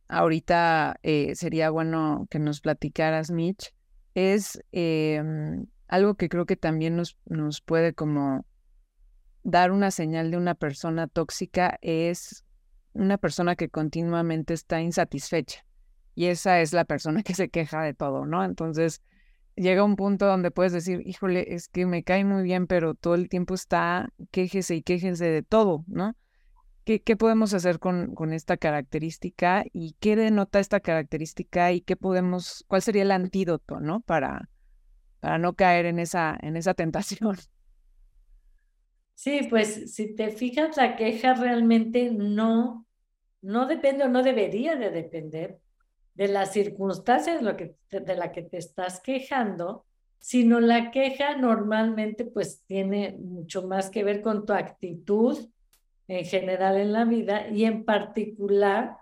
[0.08, 3.72] ahorita eh, sería bueno que nos platicaras, Mitch,
[4.14, 8.46] es em, algo que creo que también nos, nos puede como
[9.42, 12.44] dar una señal de una persona tóxica, es
[12.92, 15.64] una persona que continuamente está insatisfecha
[16.16, 18.42] y esa es la persona que se queja de todo, ¿no?
[18.42, 19.02] Entonces
[19.54, 23.14] llega un punto donde puedes decir, híjole, es que me cae muy bien, pero todo
[23.14, 26.16] el tiempo está quéjese y quéjese de todo, ¿no?
[26.86, 32.64] ¿Qué, podemos hacer con, con esta característica y qué denota esta característica y qué podemos,
[32.68, 34.00] cuál sería el antídoto, ¿no?
[34.00, 34.48] Para,
[35.20, 37.36] para no caer en esa, en esa tentación.
[39.18, 42.86] Sí, pues si te fijas, la queja realmente no
[43.46, 45.60] no depende o no debería de depender
[46.14, 49.84] de las circunstancias de, lo que, de la que te estás quejando,
[50.18, 55.38] sino la queja normalmente pues tiene mucho más que ver con tu actitud
[56.08, 58.96] en general en la vida y en particular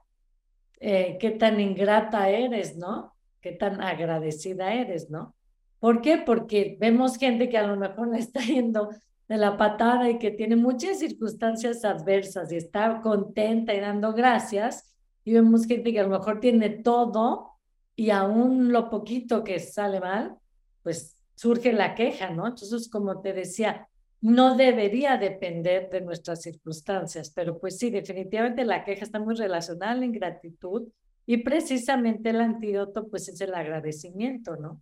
[0.81, 3.15] eh, qué tan ingrata eres, ¿no?
[3.41, 5.35] Qué tan agradecida eres, ¿no?
[5.79, 6.19] ¿Por qué?
[6.19, 8.91] Porque vemos gente que a lo mejor le está yendo
[9.29, 14.95] de la patada y que tiene muchas circunstancias adversas y está contenta y dando gracias,
[15.25, 17.53] y vemos gente que a lo mejor tiene todo
[17.97, 20.37] y aún lo poquito que sale mal,
[20.83, 22.47] pues surge la queja, ¿no?
[22.47, 23.89] Entonces, como te decía,
[24.25, 29.93] no debería depender de nuestras circunstancias, pero pues sí, definitivamente la queja está muy relacionada
[29.93, 30.89] a la ingratitud
[31.27, 34.81] y precisamente el antídoto pues es el agradecimiento, ¿no?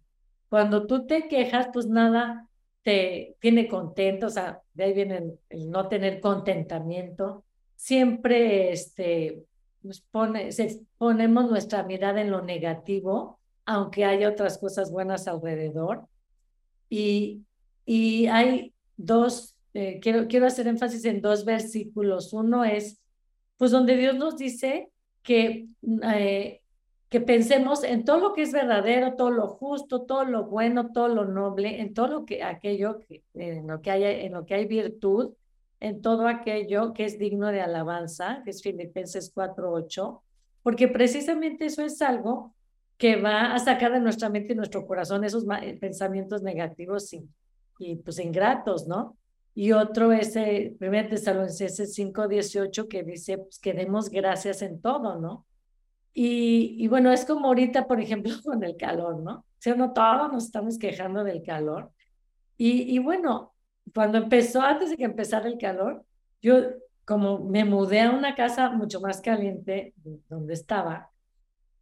[0.48, 2.46] Cuando tú te quejas, pues nada
[2.82, 7.42] te tiene contento, o sea, de ahí viene el, no tener contentamiento.
[7.74, 9.42] Siempre este,
[9.82, 10.50] nos pone,
[10.98, 16.06] ponemos nuestra mirada en lo negativo, aunque haya otras cosas buenas alrededor.
[16.88, 17.42] Y,
[17.84, 18.72] y hay
[19.04, 22.32] dos, eh, quiero, quiero hacer énfasis en dos versículos.
[22.32, 23.00] Uno es,
[23.56, 24.90] pues donde Dios nos dice
[25.22, 25.68] que,
[26.14, 26.60] eh,
[27.08, 31.08] que pensemos en todo lo que es verdadero, todo lo justo, todo lo bueno, todo
[31.08, 34.54] lo noble, en todo lo que aquello que, en lo que hay, en lo que
[34.54, 35.34] hay virtud,
[35.80, 40.22] en todo aquello que es digno de alabanza, que es Filipenses 4:8,
[40.62, 42.54] porque precisamente eso es algo
[42.96, 45.44] que va a sacar de nuestra mente y nuestro corazón esos
[45.80, 47.28] pensamientos negativos y,
[47.78, 49.16] y pues ingratos, ¿no?
[49.54, 55.18] Y otro es el 1 Tesalonicenses 5:18 que dice pues, que demos gracias en todo,
[55.18, 55.46] ¿no?
[56.14, 59.44] Y, y bueno, es como ahorita, por ejemplo, con el calor, ¿no?
[59.58, 61.90] Si no todos nos estamos quejando del calor.
[62.56, 63.52] Y, y bueno,
[63.94, 66.04] cuando empezó, antes de que empezara el calor,
[66.40, 66.56] yo
[67.04, 69.94] como me mudé a una casa mucho más caliente
[70.28, 71.10] donde estaba,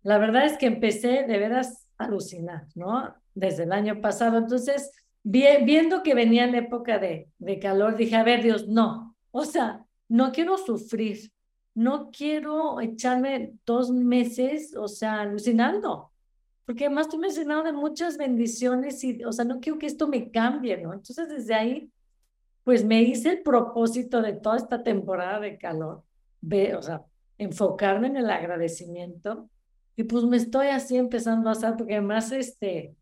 [0.03, 3.15] la verdad es que empecé de veras a alucinar, ¿no?
[3.35, 4.39] Desde el año pasado.
[4.39, 4.91] Entonces,
[5.23, 9.85] viendo que venía la época de, de calor, dije, a ver, Dios, no, o sea,
[10.09, 11.31] no quiero sufrir,
[11.75, 16.11] no quiero echarme dos meses, o sea, alucinando,
[16.65, 19.87] porque además tú me has llenado de muchas bendiciones y, o sea, no quiero que
[19.87, 20.93] esto me cambie, ¿no?
[20.93, 21.91] Entonces, desde ahí,
[22.65, 26.05] pues me hice el propósito de toda esta temporada de calor,
[26.41, 27.05] ve, o sea,
[27.39, 29.49] enfocarme en el agradecimiento.
[29.97, 32.95] Y pues me estoy así empezando a hacer, porque además, este,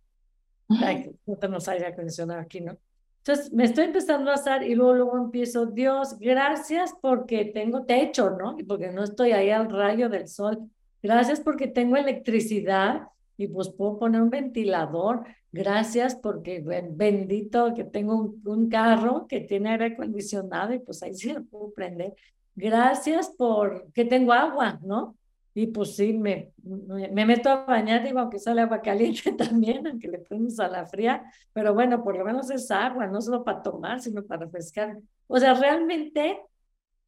[0.68, 2.76] no tenemos aire acondicionado aquí, ¿no?
[3.18, 8.31] Entonces me estoy empezando a asar y luego, luego empiezo, Dios, gracias porque tengo techo,
[8.31, 8.59] ¿no?
[8.59, 10.70] Y porque no estoy ahí al rayo del sol.
[11.02, 15.24] Gracias porque tengo electricidad y pues puedo poner un ventilador.
[15.52, 21.14] Gracias porque bendito que tengo un, un carro que tiene aire acondicionado y pues ahí
[21.14, 22.14] sí lo puedo prender.
[22.54, 25.17] Gracias por que tengo agua, ¿no?
[25.61, 30.07] Y pues sí, me, me, meto a bañar, digo, aunque sale agua caliente también, aunque
[30.07, 33.61] le ponemos a la fría, pero bueno, por lo menos es agua, no solo para
[33.61, 34.97] tomar, sino para refrescar.
[35.27, 36.40] O sea, realmente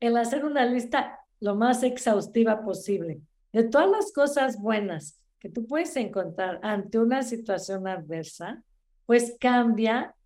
[0.01, 3.21] el hacer una lista lo más exhaustiva posible
[3.53, 8.65] de todas las cosas buenas que tú puedes encontrar ante una situación adversa,
[9.07, 10.17] pues cambia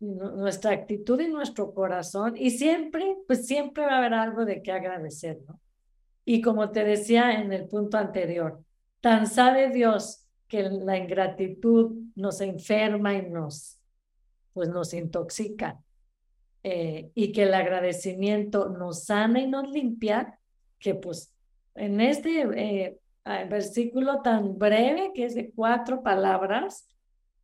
[0.00, 4.70] nuestra actitud y nuestro corazón y siempre, pues siempre va a haber algo de qué
[4.70, 5.59] agradecer, ¿no?
[6.30, 8.62] Y como te decía en el punto anterior,
[9.00, 13.80] tan sabe Dios que la ingratitud nos enferma y nos,
[14.52, 15.80] pues nos intoxica.
[16.62, 20.38] Eh, y que el agradecimiento nos sana y nos limpia,
[20.78, 21.34] que pues
[21.74, 23.00] en este eh,
[23.48, 26.86] versículo tan breve, que es de cuatro palabras,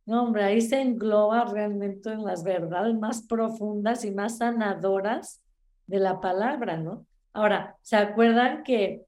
[0.05, 5.41] hombre, ahí se engloba realmente en las verdades más profundas y más sanadoras
[5.87, 7.05] de la palabra, ¿no?
[7.37, 9.05] Ahora, ¿se acuerdan que,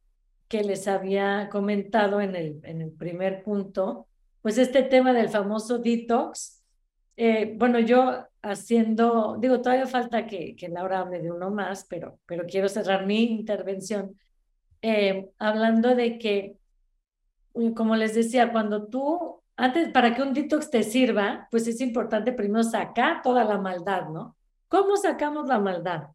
[0.48, 4.08] que les había comentado en el, en el primer punto?
[4.44, 6.64] Pues este tema del famoso detox.
[7.18, 12.20] Eh, bueno, yo haciendo, digo, todavía falta que, que Laura hable de uno más, pero,
[12.28, 14.16] pero quiero cerrar mi intervención
[14.84, 16.56] eh, hablando de que,
[17.56, 21.82] mm, como les decía, cuando tú, antes, para que un detox te sirva, pues es
[21.82, 24.38] importante primero sacar toda la maldad, ¿no?
[24.68, 26.10] ¿Cómo sacamos la maldad?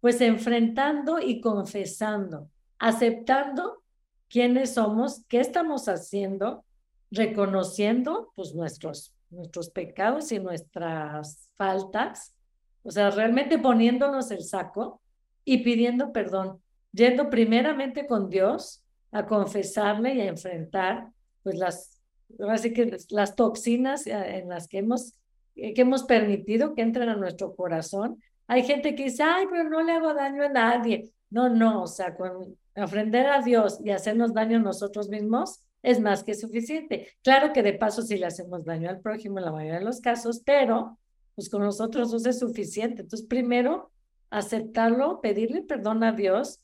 [0.00, 3.82] Pues enfrentando y confesando, aceptando
[4.28, 6.64] quiénes somos, qué estamos haciendo,
[7.10, 12.34] reconociendo pues nuestros, nuestros pecados y nuestras faltas,
[12.82, 15.00] o sea, realmente poniéndonos el saco
[15.44, 16.60] y pidiendo perdón,
[16.92, 21.08] yendo primeramente con Dios a confesarle y a enfrentar
[21.42, 22.00] pues las,
[22.48, 25.14] así que las toxinas eh, en las que hemos,
[25.54, 29.82] que hemos permitido que entren a nuestro corazón hay gente que dice, ay, pero no
[29.82, 31.12] le hago daño a nadie.
[31.30, 36.00] No, no, o sea, con ofrender a Dios y hacernos daño a nosotros mismos es
[36.00, 37.08] más que suficiente.
[37.22, 40.00] Claro que de paso sí le hacemos daño al prójimo en la mayoría de los
[40.00, 40.98] casos, pero
[41.34, 43.02] pues con nosotros no es suficiente.
[43.02, 43.90] Entonces, primero,
[44.30, 46.60] aceptarlo, pedirle perdón a Dios,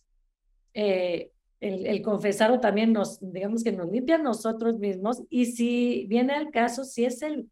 [0.72, 1.30] eh,
[1.60, 6.32] el, el confesarlo también nos, digamos que nos limpia a nosotros mismos y si viene
[6.32, 7.48] al caso, si es el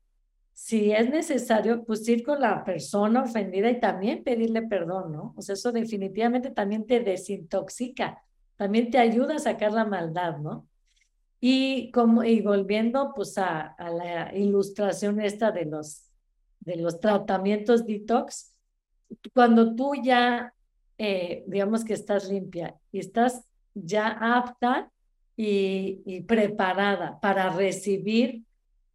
[0.53, 5.35] si es necesario, pues ir con la persona ofendida y también pedirle perdón, ¿no?
[5.37, 8.23] O sea, eso definitivamente también te desintoxica,
[8.57, 10.67] también te ayuda a sacar la maldad, ¿no?
[11.41, 16.05] Y, como, y volviendo pues a, a la ilustración esta de los,
[16.61, 18.55] de los tratamientos detox,
[19.35, 20.55] cuando tú ya,
[20.99, 23.45] eh, digamos que estás limpia y estás
[23.75, 24.91] ya apta
[25.37, 28.45] y, y preparada para recibir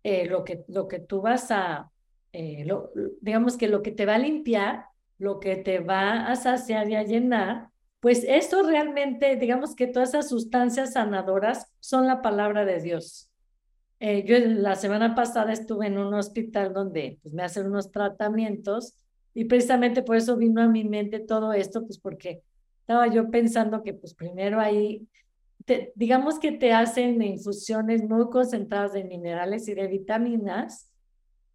[0.10, 1.92] eh, lo, que, lo que tú vas a,
[2.32, 4.86] eh, lo, digamos que lo que te va a limpiar,
[5.18, 10.10] lo que te va a saciar y a llenar, pues eso realmente, digamos que todas
[10.10, 13.30] esas sustancias sanadoras son la palabra de Dios.
[14.00, 18.94] Eh, yo la semana pasada estuve en un hospital donde pues, me hacen unos tratamientos
[19.34, 22.44] y precisamente por eso vino a mi mente todo esto, pues porque
[22.80, 25.06] estaba yo pensando que pues primero ahí,
[25.96, 30.90] digamos que te hacen infusiones muy concentradas de minerales y de vitaminas,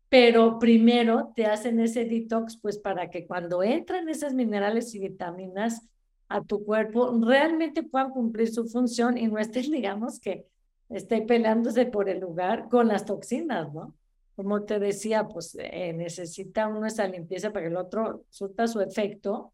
[0.08, 5.88] pero primero te hacen ese detox pues para que cuando entran esas minerales y vitaminas
[6.28, 10.46] a tu cuerpo realmente puedan cumplir su función y no estés, digamos, que
[10.88, 13.94] esté peleándose por el lugar con las toxinas, ¿no?
[14.36, 18.80] Como te decía, pues eh, necesita uno esa limpieza para que el otro surta su
[18.80, 19.52] efecto.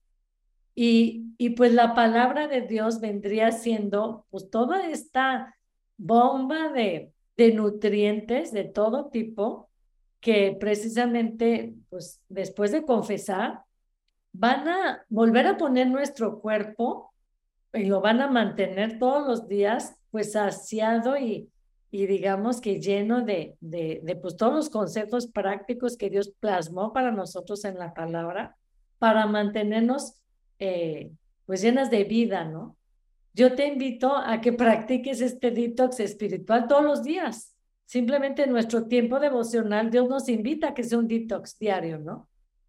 [0.81, 5.57] Y, y pues la palabra de Dios vendría siendo pues toda esta
[5.97, 9.71] bomba de, de nutrientes de todo tipo
[10.21, 13.63] que precisamente pues después de confesar
[14.31, 17.13] van a volver a poner nuestro cuerpo
[17.73, 21.51] y lo van a mantener todos los días pues saciado y,
[21.91, 26.93] y digamos que lleno de, de, de pues todos los conceptos prácticos que Dios plasmó
[26.93, 28.57] para nosotros en la palabra,
[29.01, 30.15] para mantenernos
[30.59, 31.11] eh,
[31.47, 32.77] pues llenas de vida, ¿no?
[33.35, 37.55] Yo te invito a que practiques este detox espiritual todos los días.
[37.85, 42.29] Simplemente en nuestro tiempo devocional, Dios nos invita a que sea un detox diario, ¿no?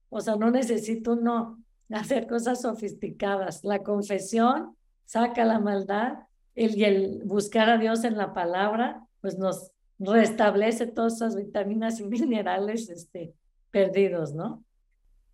[0.09, 3.63] O sea, no necesito no hacer cosas sofisticadas.
[3.63, 4.75] La confesión
[5.05, 6.19] saca la maldad
[6.55, 12.03] y el buscar a Dios en la palabra, pues nos restablece todas esas vitaminas y
[12.05, 13.33] minerales este,
[13.71, 14.63] perdidos, ¿no?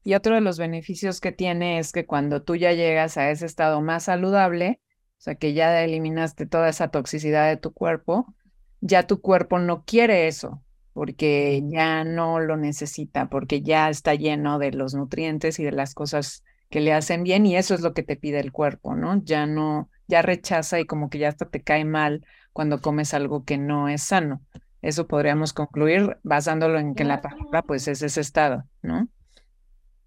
[0.06, 3.47] Y otro de los beneficios que tiene es que cuando tú ya llegas a ese
[3.47, 4.80] estado más saludable,
[5.18, 8.36] o sea, que ya eliminaste toda esa toxicidad de tu cuerpo,
[8.82, 10.62] ya tu cuerpo no quiere eso,
[10.93, 15.95] porque ya no lo necesita, porque ya está lleno de los nutrientes y de las
[15.95, 19.24] cosas que le hacen bien y eso es lo que te pide el cuerpo, ¿no?
[19.24, 23.43] Ya no, ya rechaza y como que ya hasta te cae mal cuando comes algo
[23.43, 24.43] que no es sano.
[24.84, 29.10] Eso podríamos concluir basándolo en que la palabra pues es ese estado, ¿no?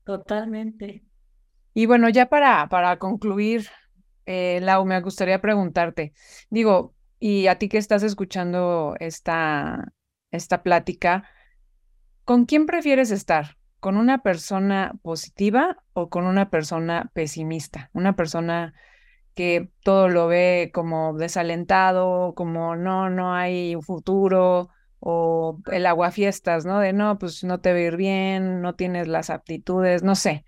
[0.09, 1.05] Totalmente.
[1.75, 3.67] Y bueno, ya para, para concluir,
[4.25, 6.15] eh, Lau, me gustaría preguntarte,
[6.49, 9.93] digo, y a ti que estás escuchando esta,
[10.31, 11.29] esta plática,
[12.25, 13.59] ¿con quién prefieres estar?
[13.81, 17.91] ¿Con una persona positiva o con una persona pesimista?
[17.93, 18.73] Una persona
[19.35, 24.71] que todo lo ve como desalentado, como no, no hay futuro,
[25.01, 26.81] o el aguafiestas, ¿no?
[26.81, 30.45] De no, pues no te va a ir bien, no tienes las aptitudes, no sé.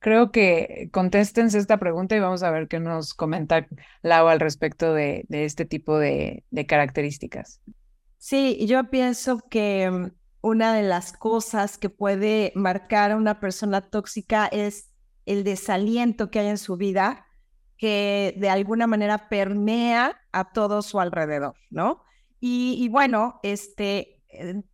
[0.00, 3.68] Creo que contéstense esta pregunta y vamos a ver qué nos comenta
[4.02, 7.60] Lau al respecto de, de este tipo de, de características.
[8.18, 10.10] Sí, yo pienso que mm,
[10.42, 14.90] una de las cosas que puede marcar a una persona tóxica es
[15.24, 17.26] el desaliento que hay en su vida,
[17.78, 22.02] que de alguna manera permea a todo su alrededor, ¿no?
[22.44, 24.20] Y, bueno, este,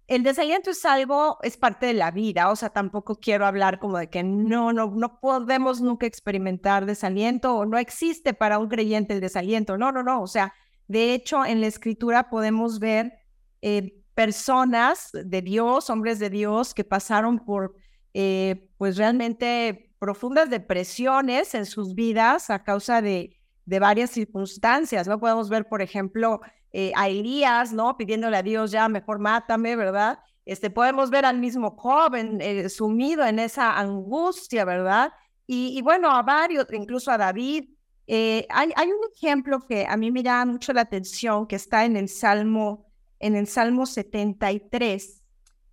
[0.07, 3.99] el desaliento es algo, es parte de la vida, o sea, tampoco quiero hablar como
[3.99, 9.13] de que no, no, no podemos nunca experimentar desaliento o no existe para un creyente
[9.13, 10.55] el desaliento, no, no, no, o sea,
[10.87, 13.13] de hecho, en la escritura podemos ver
[13.61, 17.75] eh, personas de Dios, hombres de Dios, que pasaron por,
[18.15, 23.38] eh, pues realmente profundas depresiones en sus vidas a causa de,
[23.69, 25.19] de varias circunstancias, ¿no?
[25.21, 26.41] Podemos ver, por ejemplo,
[26.73, 27.97] eh, a Elías, ¿no?
[27.97, 30.19] Pidiéndole a Dios, ya mejor mátame, ¿verdad?
[30.45, 32.41] Este, podemos ver al mismo joven
[32.71, 35.13] sumido en esa angustia, ¿verdad?
[35.47, 37.65] Y, y, bueno, a varios, incluso a David.
[38.07, 41.97] hay, hay un ejemplo que a mí me llama mucho la atención, que está en
[41.97, 42.89] el Salmo
[43.21, 45.23] en el Salmo 73.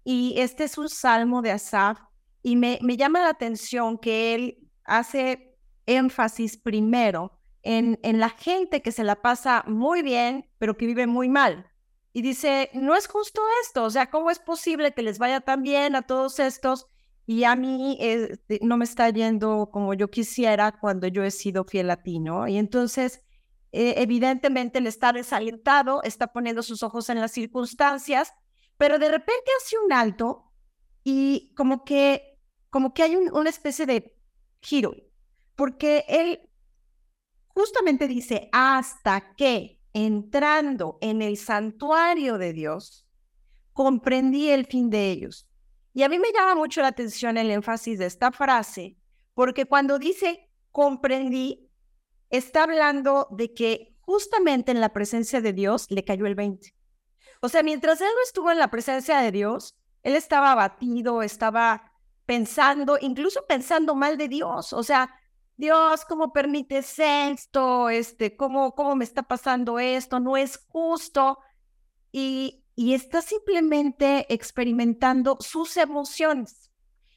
[0.03, 1.99] Y este es un salmo de Asaf
[2.43, 7.34] y me, me llama la atención que él hace énfasis primero
[7.65, 11.69] en, en la gente que se la pasa muy bien, pero que vive muy mal.
[12.13, 15.63] Y dice, no es justo esto, o sea, ¿cómo es posible que les vaya tan
[15.63, 16.87] bien a todos estos
[17.27, 21.65] y a mí eh, no me está yendo como yo quisiera cuando yo he sido
[21.65, 22.47] fiel a ti, ¿no?
[22.47, 23.23] Y entonces
[23.71, 28.33] eh, evidentemente él está desalentado, está poniendo sus ojos en las circunstancias,
[28.77, 30.51] pero de repente hace un alto
[31.03, 32.39] y como que,
[32.69, 34.15] como que hay una especie de
[34.61, 34.95] giro,
[35.55, 36.49] porque él
[37.55, 43.07] justamente dice, hasta que entrando en el santuario de Dios,
[43.73, 45.47] comprendí el fin de ellos.
[45.93, 48.97] Y a mí me llama mucho la atención el énfasis de esta frase,
[49.33, 51.71] porque cuando dice comprendí,
[52.29, 56.75] está hablando de que justamente en la presencia de Dios le cayó el 20.
[57.39, 61.93] O sea, mientras él estuvo en la presencia de Dios, él estaba abatido, estaba
[62.25, 64.73] pensando, incluso pensando mal de Dios.
[64.73, 65.15] O sea,
[65.57, 67.89] Dios, ¿cómo permites esto?
[67.89, 70.19] Este, ¿cómo, cómo me está pasando esto?
[70.19, 71.39] No es justo.
[72.11, 76.71] Y, y está simplemente experimentando sus emociones.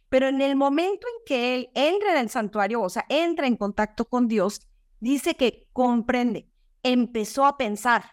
[0.08, 3.56] Pero en el momento en que él entra en el santuario, o sea, entra en
[3.56, 4.66] contacto con Dios,
[5.00, 6.50] dice que comprende,
[6.82, 8.12] empezó a pensar.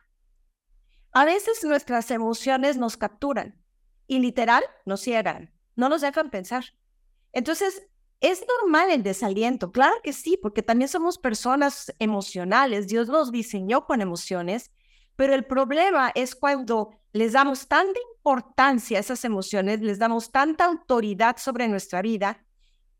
[1.11, 3.63] A veces nuestras emociones nos capturan
[4.07, 6.65] y literal nos ciegan, no nos dejan pensar.
[7.31, 7.87] Entonces,
[8.21, 13.85] es normal el desaliento, claro que sí, porque también somos personas emocionales, Dios nos diseñó
[13.85, 14.71] con emociones,
[15.15, 20.65] pero el problema es cuando les damos tanta importancia a esas emociones, les damos tanta
[20.65, 22.43] autoridad sobre nuestra vida,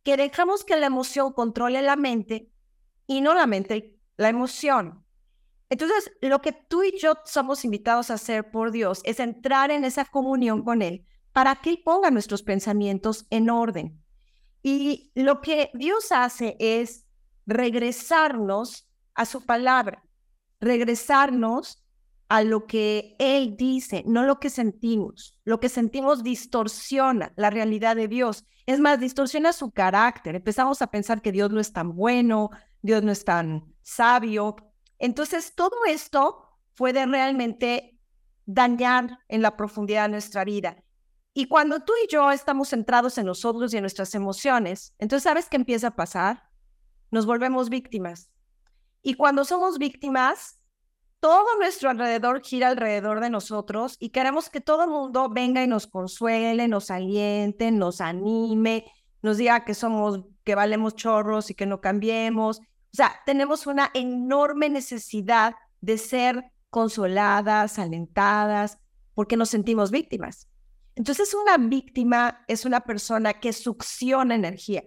[0.04, 2.52] que dejamos que la emoción controle la mente
[3.08, 5.04] y no la mente, la emoción.
[5.70, 9.84] Entonces, lo que tú y yo somos invitados a hacer por Dios es entrar en
[9.84, 14.05] esa comunión con Él para que Él ponga nuestros pensamientos en orden.
[14.68, 17.06] Y lo que Dios hace es
[17.46, 20.04] regresarnos a su palabra,
[20.60, 21.86] regresarnos
[22.30, 25.38] a lo que Él dice, no lo que sentimos.
[25.44, 28.48] Lo que sentimos distorsiona la realidad de Dios.
[28.66, 30.36] Es más, distorsiona su carácter.
[30.36, 32.50] Empezamos a pensar que Dios no es tan bueno,
[32.82, 34.56] Dios no es tan sabio.
[34.98, 36.44] Entonces, todo esto
[36.76, 38.00] puede realmente
[38.48, 40.84] dañar en la profundidad de nuestra vida.
[41.38, 45.50] Y cuando tú y yo estamos centrados en nosotros y en nuestras emociones, entonces, ¿sabes
[45.50, 46.44] qué empieza a pasar?
[47.12, 48.30] Nos volvemos víctimas.
[49.02, 50.62] Y cuando somos víctimas,
[51.20, 55.68] todo nuestro alrededor gira alrededor de nosotros y queremos que todo el mundo venga y
[55.68, 58.86] nos consuele, nos aliente, nos anime,
[59.22, 62.60] nos diga que somos, que valemos chorros y que no cambiemos.
[62.60, 68.78] O sea, tenemos una enorme necesidad de ser consoladas, alentadas,
[69.14, 70.48] porque nos sentimos víctimas.
[70.96, 74.84] Entonces, una víctima es una persona que succiona energía.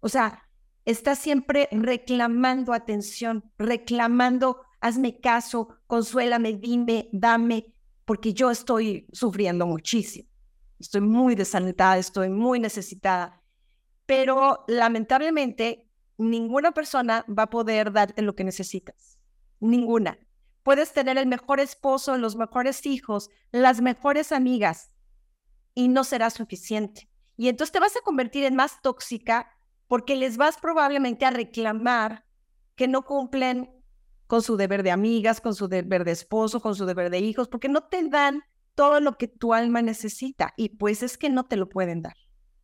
[0.00, 0.48] O sea,
[0.84, 10.28] está siempre reclamando atención, reclamando hazme caso, consuélame, dime, dame, porque yo estoy sufriendo muchísimo.
[10.78, 13.42] Estoy muy desalentada, estoy muy necesitada.
[14.06, 19.18] Pero lamentablemente, ninguna persona va a poder darte lo que necesitas.
[19.60, 20.18] Ninguna.
[20.62, 24.90] Puedes tener el mejor esposo, los mejores hijos, las mejores amigas,
[25.74, 27.08] y no será suficiente.
[27.36, 29.50] Y entonces te vas a convertir en más tóxica
[29.88, 32.24] porque les vas probablemente a reclamar
[32.76, 33.70] que no cumplen
[34.26, 37.48] con su deber de amigas, con su deber de esposo, con su deber de hijos,
[37.48, 38.42] porque no te dan
[38.74, 42.16] todo lo que tu alma necesita y pues es que no te lo pueden dar.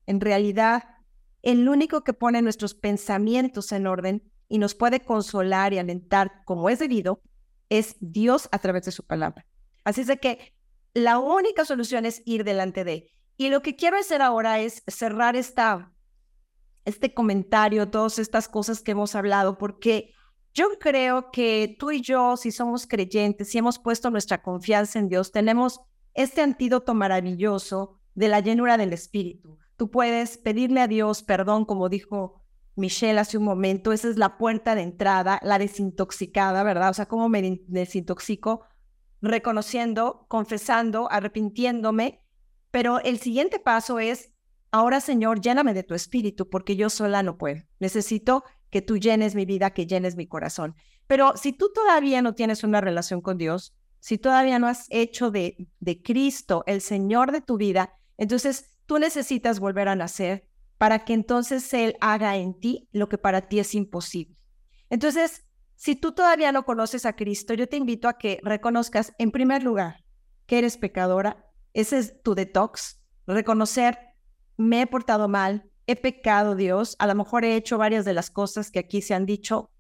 [0.06, 0.84] En realidad,
[1.42, 6.70] el único que pone nuestros pensamientos en orden y nos puede consolar y alentar como
[6.70, 7.20] es debido
[7.68, 9.46] es Dios a través de su palabra.
[9.84, 10.55] Así es de que
[10.96, 13.10] la única solución es ir delante de.
[13.36, 15.92] Y lo que quiero hacer ahora es cerrar esta,
[16.86, 20.14] este comentario, todas estas cosas que hemos hablado, porque
[20.54, 25.10] yo creo que tú y yo, si somos creyentes, si hemos puesto nuestra confianza en
[25.10, 25.80] Dios, tenemos
[26.14, 29.58] este antídoto maravilloso de la llenura del Espíritu.
[29.76, 32.40] Tú puedes pedirle a Dios perdón, como dijo
[32.74, 36.88] Michelle hace un momento, esa es la puerta de entrada, la desintoxicada, ¿verdad?
[36.88, 38.64] O sea, ¿cómo me desintoxico?
[39.22, 42.22] Reconociendo, confesando, arrepintiéndome,
[42.70, 44.32] pero el siguiente paso es,
[44.70, 47.62] ahora Señor, lléname de tu Espíritu, porque yo sola no puedo.
[47.78, 50.74] Necesito que tú llenes mi vida, que llenes mi corazón.
[51.06, 55.30] Pero si tú todavía no tienes una relación con Dios, si todavía no has hecho
[55.30, 60.46] de, de Cristo el Señor de tu vida, entonces tú necesitas volver a nacer
[60.78, 64.36] para que entonces Él haga en ti lo que para ti es imposible.
[64.90, 65.45] Entonces,
[65.76, 69.62] si tú todavía no conoces a Cristo, yo te invito a que reconozcas en primer
[69.62, 70.04] lugar
[70.46, 71.46] que eres pecadora.
[71.74, 73.02] Ese es tu detox.
[73.26, 73.98] Reconocer,
[74.56, 78.30] me he portado mal, he pecado, Dios, a lo mejor he hecho varias de las
[78.30, 79.70] cosas que aquí se han dicho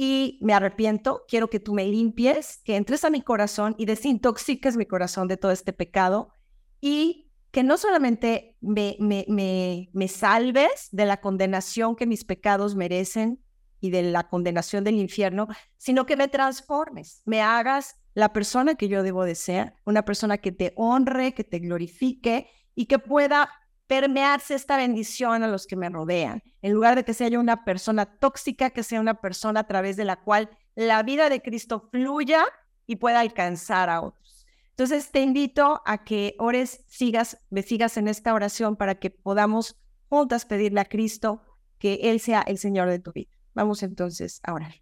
[0.00, 4.76] y me arrepiento, quiero que tú me limpies, que entres a mi corazón y desintoxiques
[4.76, 6.30] mi corazón de todo este pecado
[6.80, 13.42] y que no solamente me, me, salves de la condenación que mis pecados merecen
[13.80, 18.88] y de la condenación del infierno, sino que me transformes, me hagas la persona que
[18.88, 23.50] yo debo de ser, una persona que te honre, que te glorifique y que pueda
[23.86, 26.42] permearse esta bendición a los que me rodean.
[26.62, 29.96] En lugar de que sea yo una persona tóxica, que sea una persona a través
[29.96, 32.44] de la cual la vida de Cristo fluya
[32.86, 34.46] y pueda alcanzar a otros.
[34.70, 39.76] Entonces te invito a que ores, sigas, me sigas en esta oración para que podamos
[40.08, 41.42] juntas pedirle a Cristo
[41.78, 43.37] que Él sea el Señor de tu vida.
[43.58, 44.72] Vamos entonces a orar.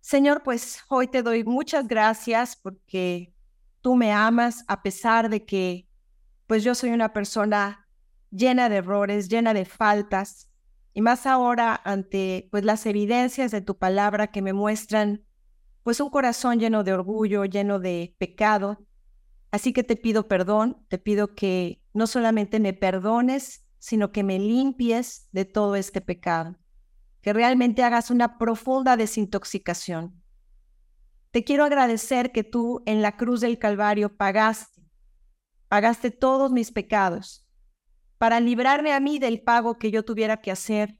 [0.00, 3.32] Señor, pues hoy te doy muchas gracias porque
[3.80, 5.86] tú me amas a pesar de que
[6.48, 7.86] pues yo soy una persona
[8.32, 10.50] llena de errores, llena de faltas,
[10.92, 15.24] y más ahora ante pues las evidencias de tu palabra que me muestran
[15.84, 18.84] pues un corazón lleno de orgullo, lleno de pecado.
[19.52, 24.38] Así que te pido perdón, te pido que no solamente me perdones, sino que me
[24.38, 26.56] limpies de todo este pecado,
[27.22, 30.22] que realmente hagas una profunda desintoxicación.
[31.32, 34.82] Te quiero agradecer que tú en la cruz del Calvario pagaste,
[35.68, 37.46] pagaste todos mis pecados,
[38.18, 40.98] para librarme a mí del pago que yo tuviera que hacer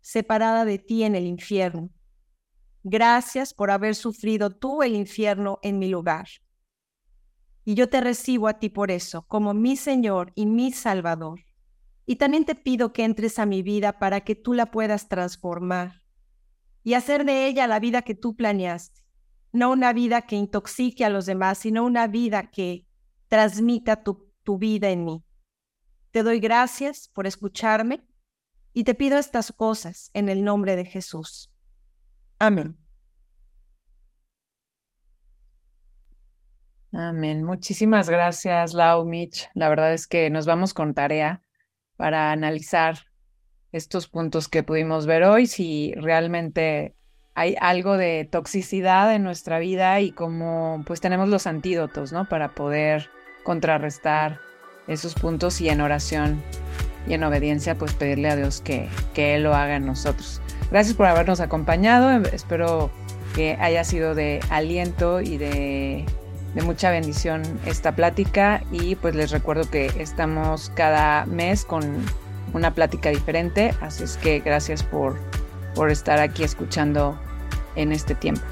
[0.00, 1.90] separada de ti en el infierno.
[2.82, 6.28] Gracias por haber sufrido tú el infierno en mi lugar.
[7.64, 11.40] Y yo te recibo a ti por eso, como mi Señor y mi Salvador.
[12.06, 16.02] Y también te pido que entres a mi vida para que tú la puedas transformar
[16.82, 19.02] y hacer de ella la vida que tú planeaste.
[19.52, 22.86] No una vida que intoxique a los demás, sino una vida que
[23.28, 25.22] transmita tu, tu vida en mí.
[26.10, 28.04] Te doy gracias por escucharme
[28.72, 31.52] y te pido estas cosas en el nombre de Jesús.
[32.38, 32.76] Amén.
[36.92, 37.44] Amén.
[37.44, 39.48] Muchísimas gracias, Lau Mitch.
[39.54, 41.42] La verdad es que nos vamos con tarea
[42.02, 42.98] para analizar
[43.70, 46.96] estos puntos que pudimos ver hoy, si realmente
[47.36, 52.28] hay algo de toxicidad en nuestra vida y cómo pues tenemos los antídotos, ¿no?
[52.28, 53.08] Para poder
[53.44, 54.40] contrarrestar
[54.88, 56.42] esos puntos y en oración
[57.06, 60.42] y en obediencia pues pedirle a Dios que, que Él lo haga en nosotros.
[60.72, 62.90] Gracias por habernos acompañado, espero
[63.36, 66.04] que haya sido de aliento y de
[66.54, 71.82] de mucha bendición esta plática y pues les recuerdo que estamos cada mes con
[72.52, 75.18] una plática diferente, así es que gracias por,
[75.74, 77.18] por estar aquí escuchando
[77.76, 78.42] en este tiempo.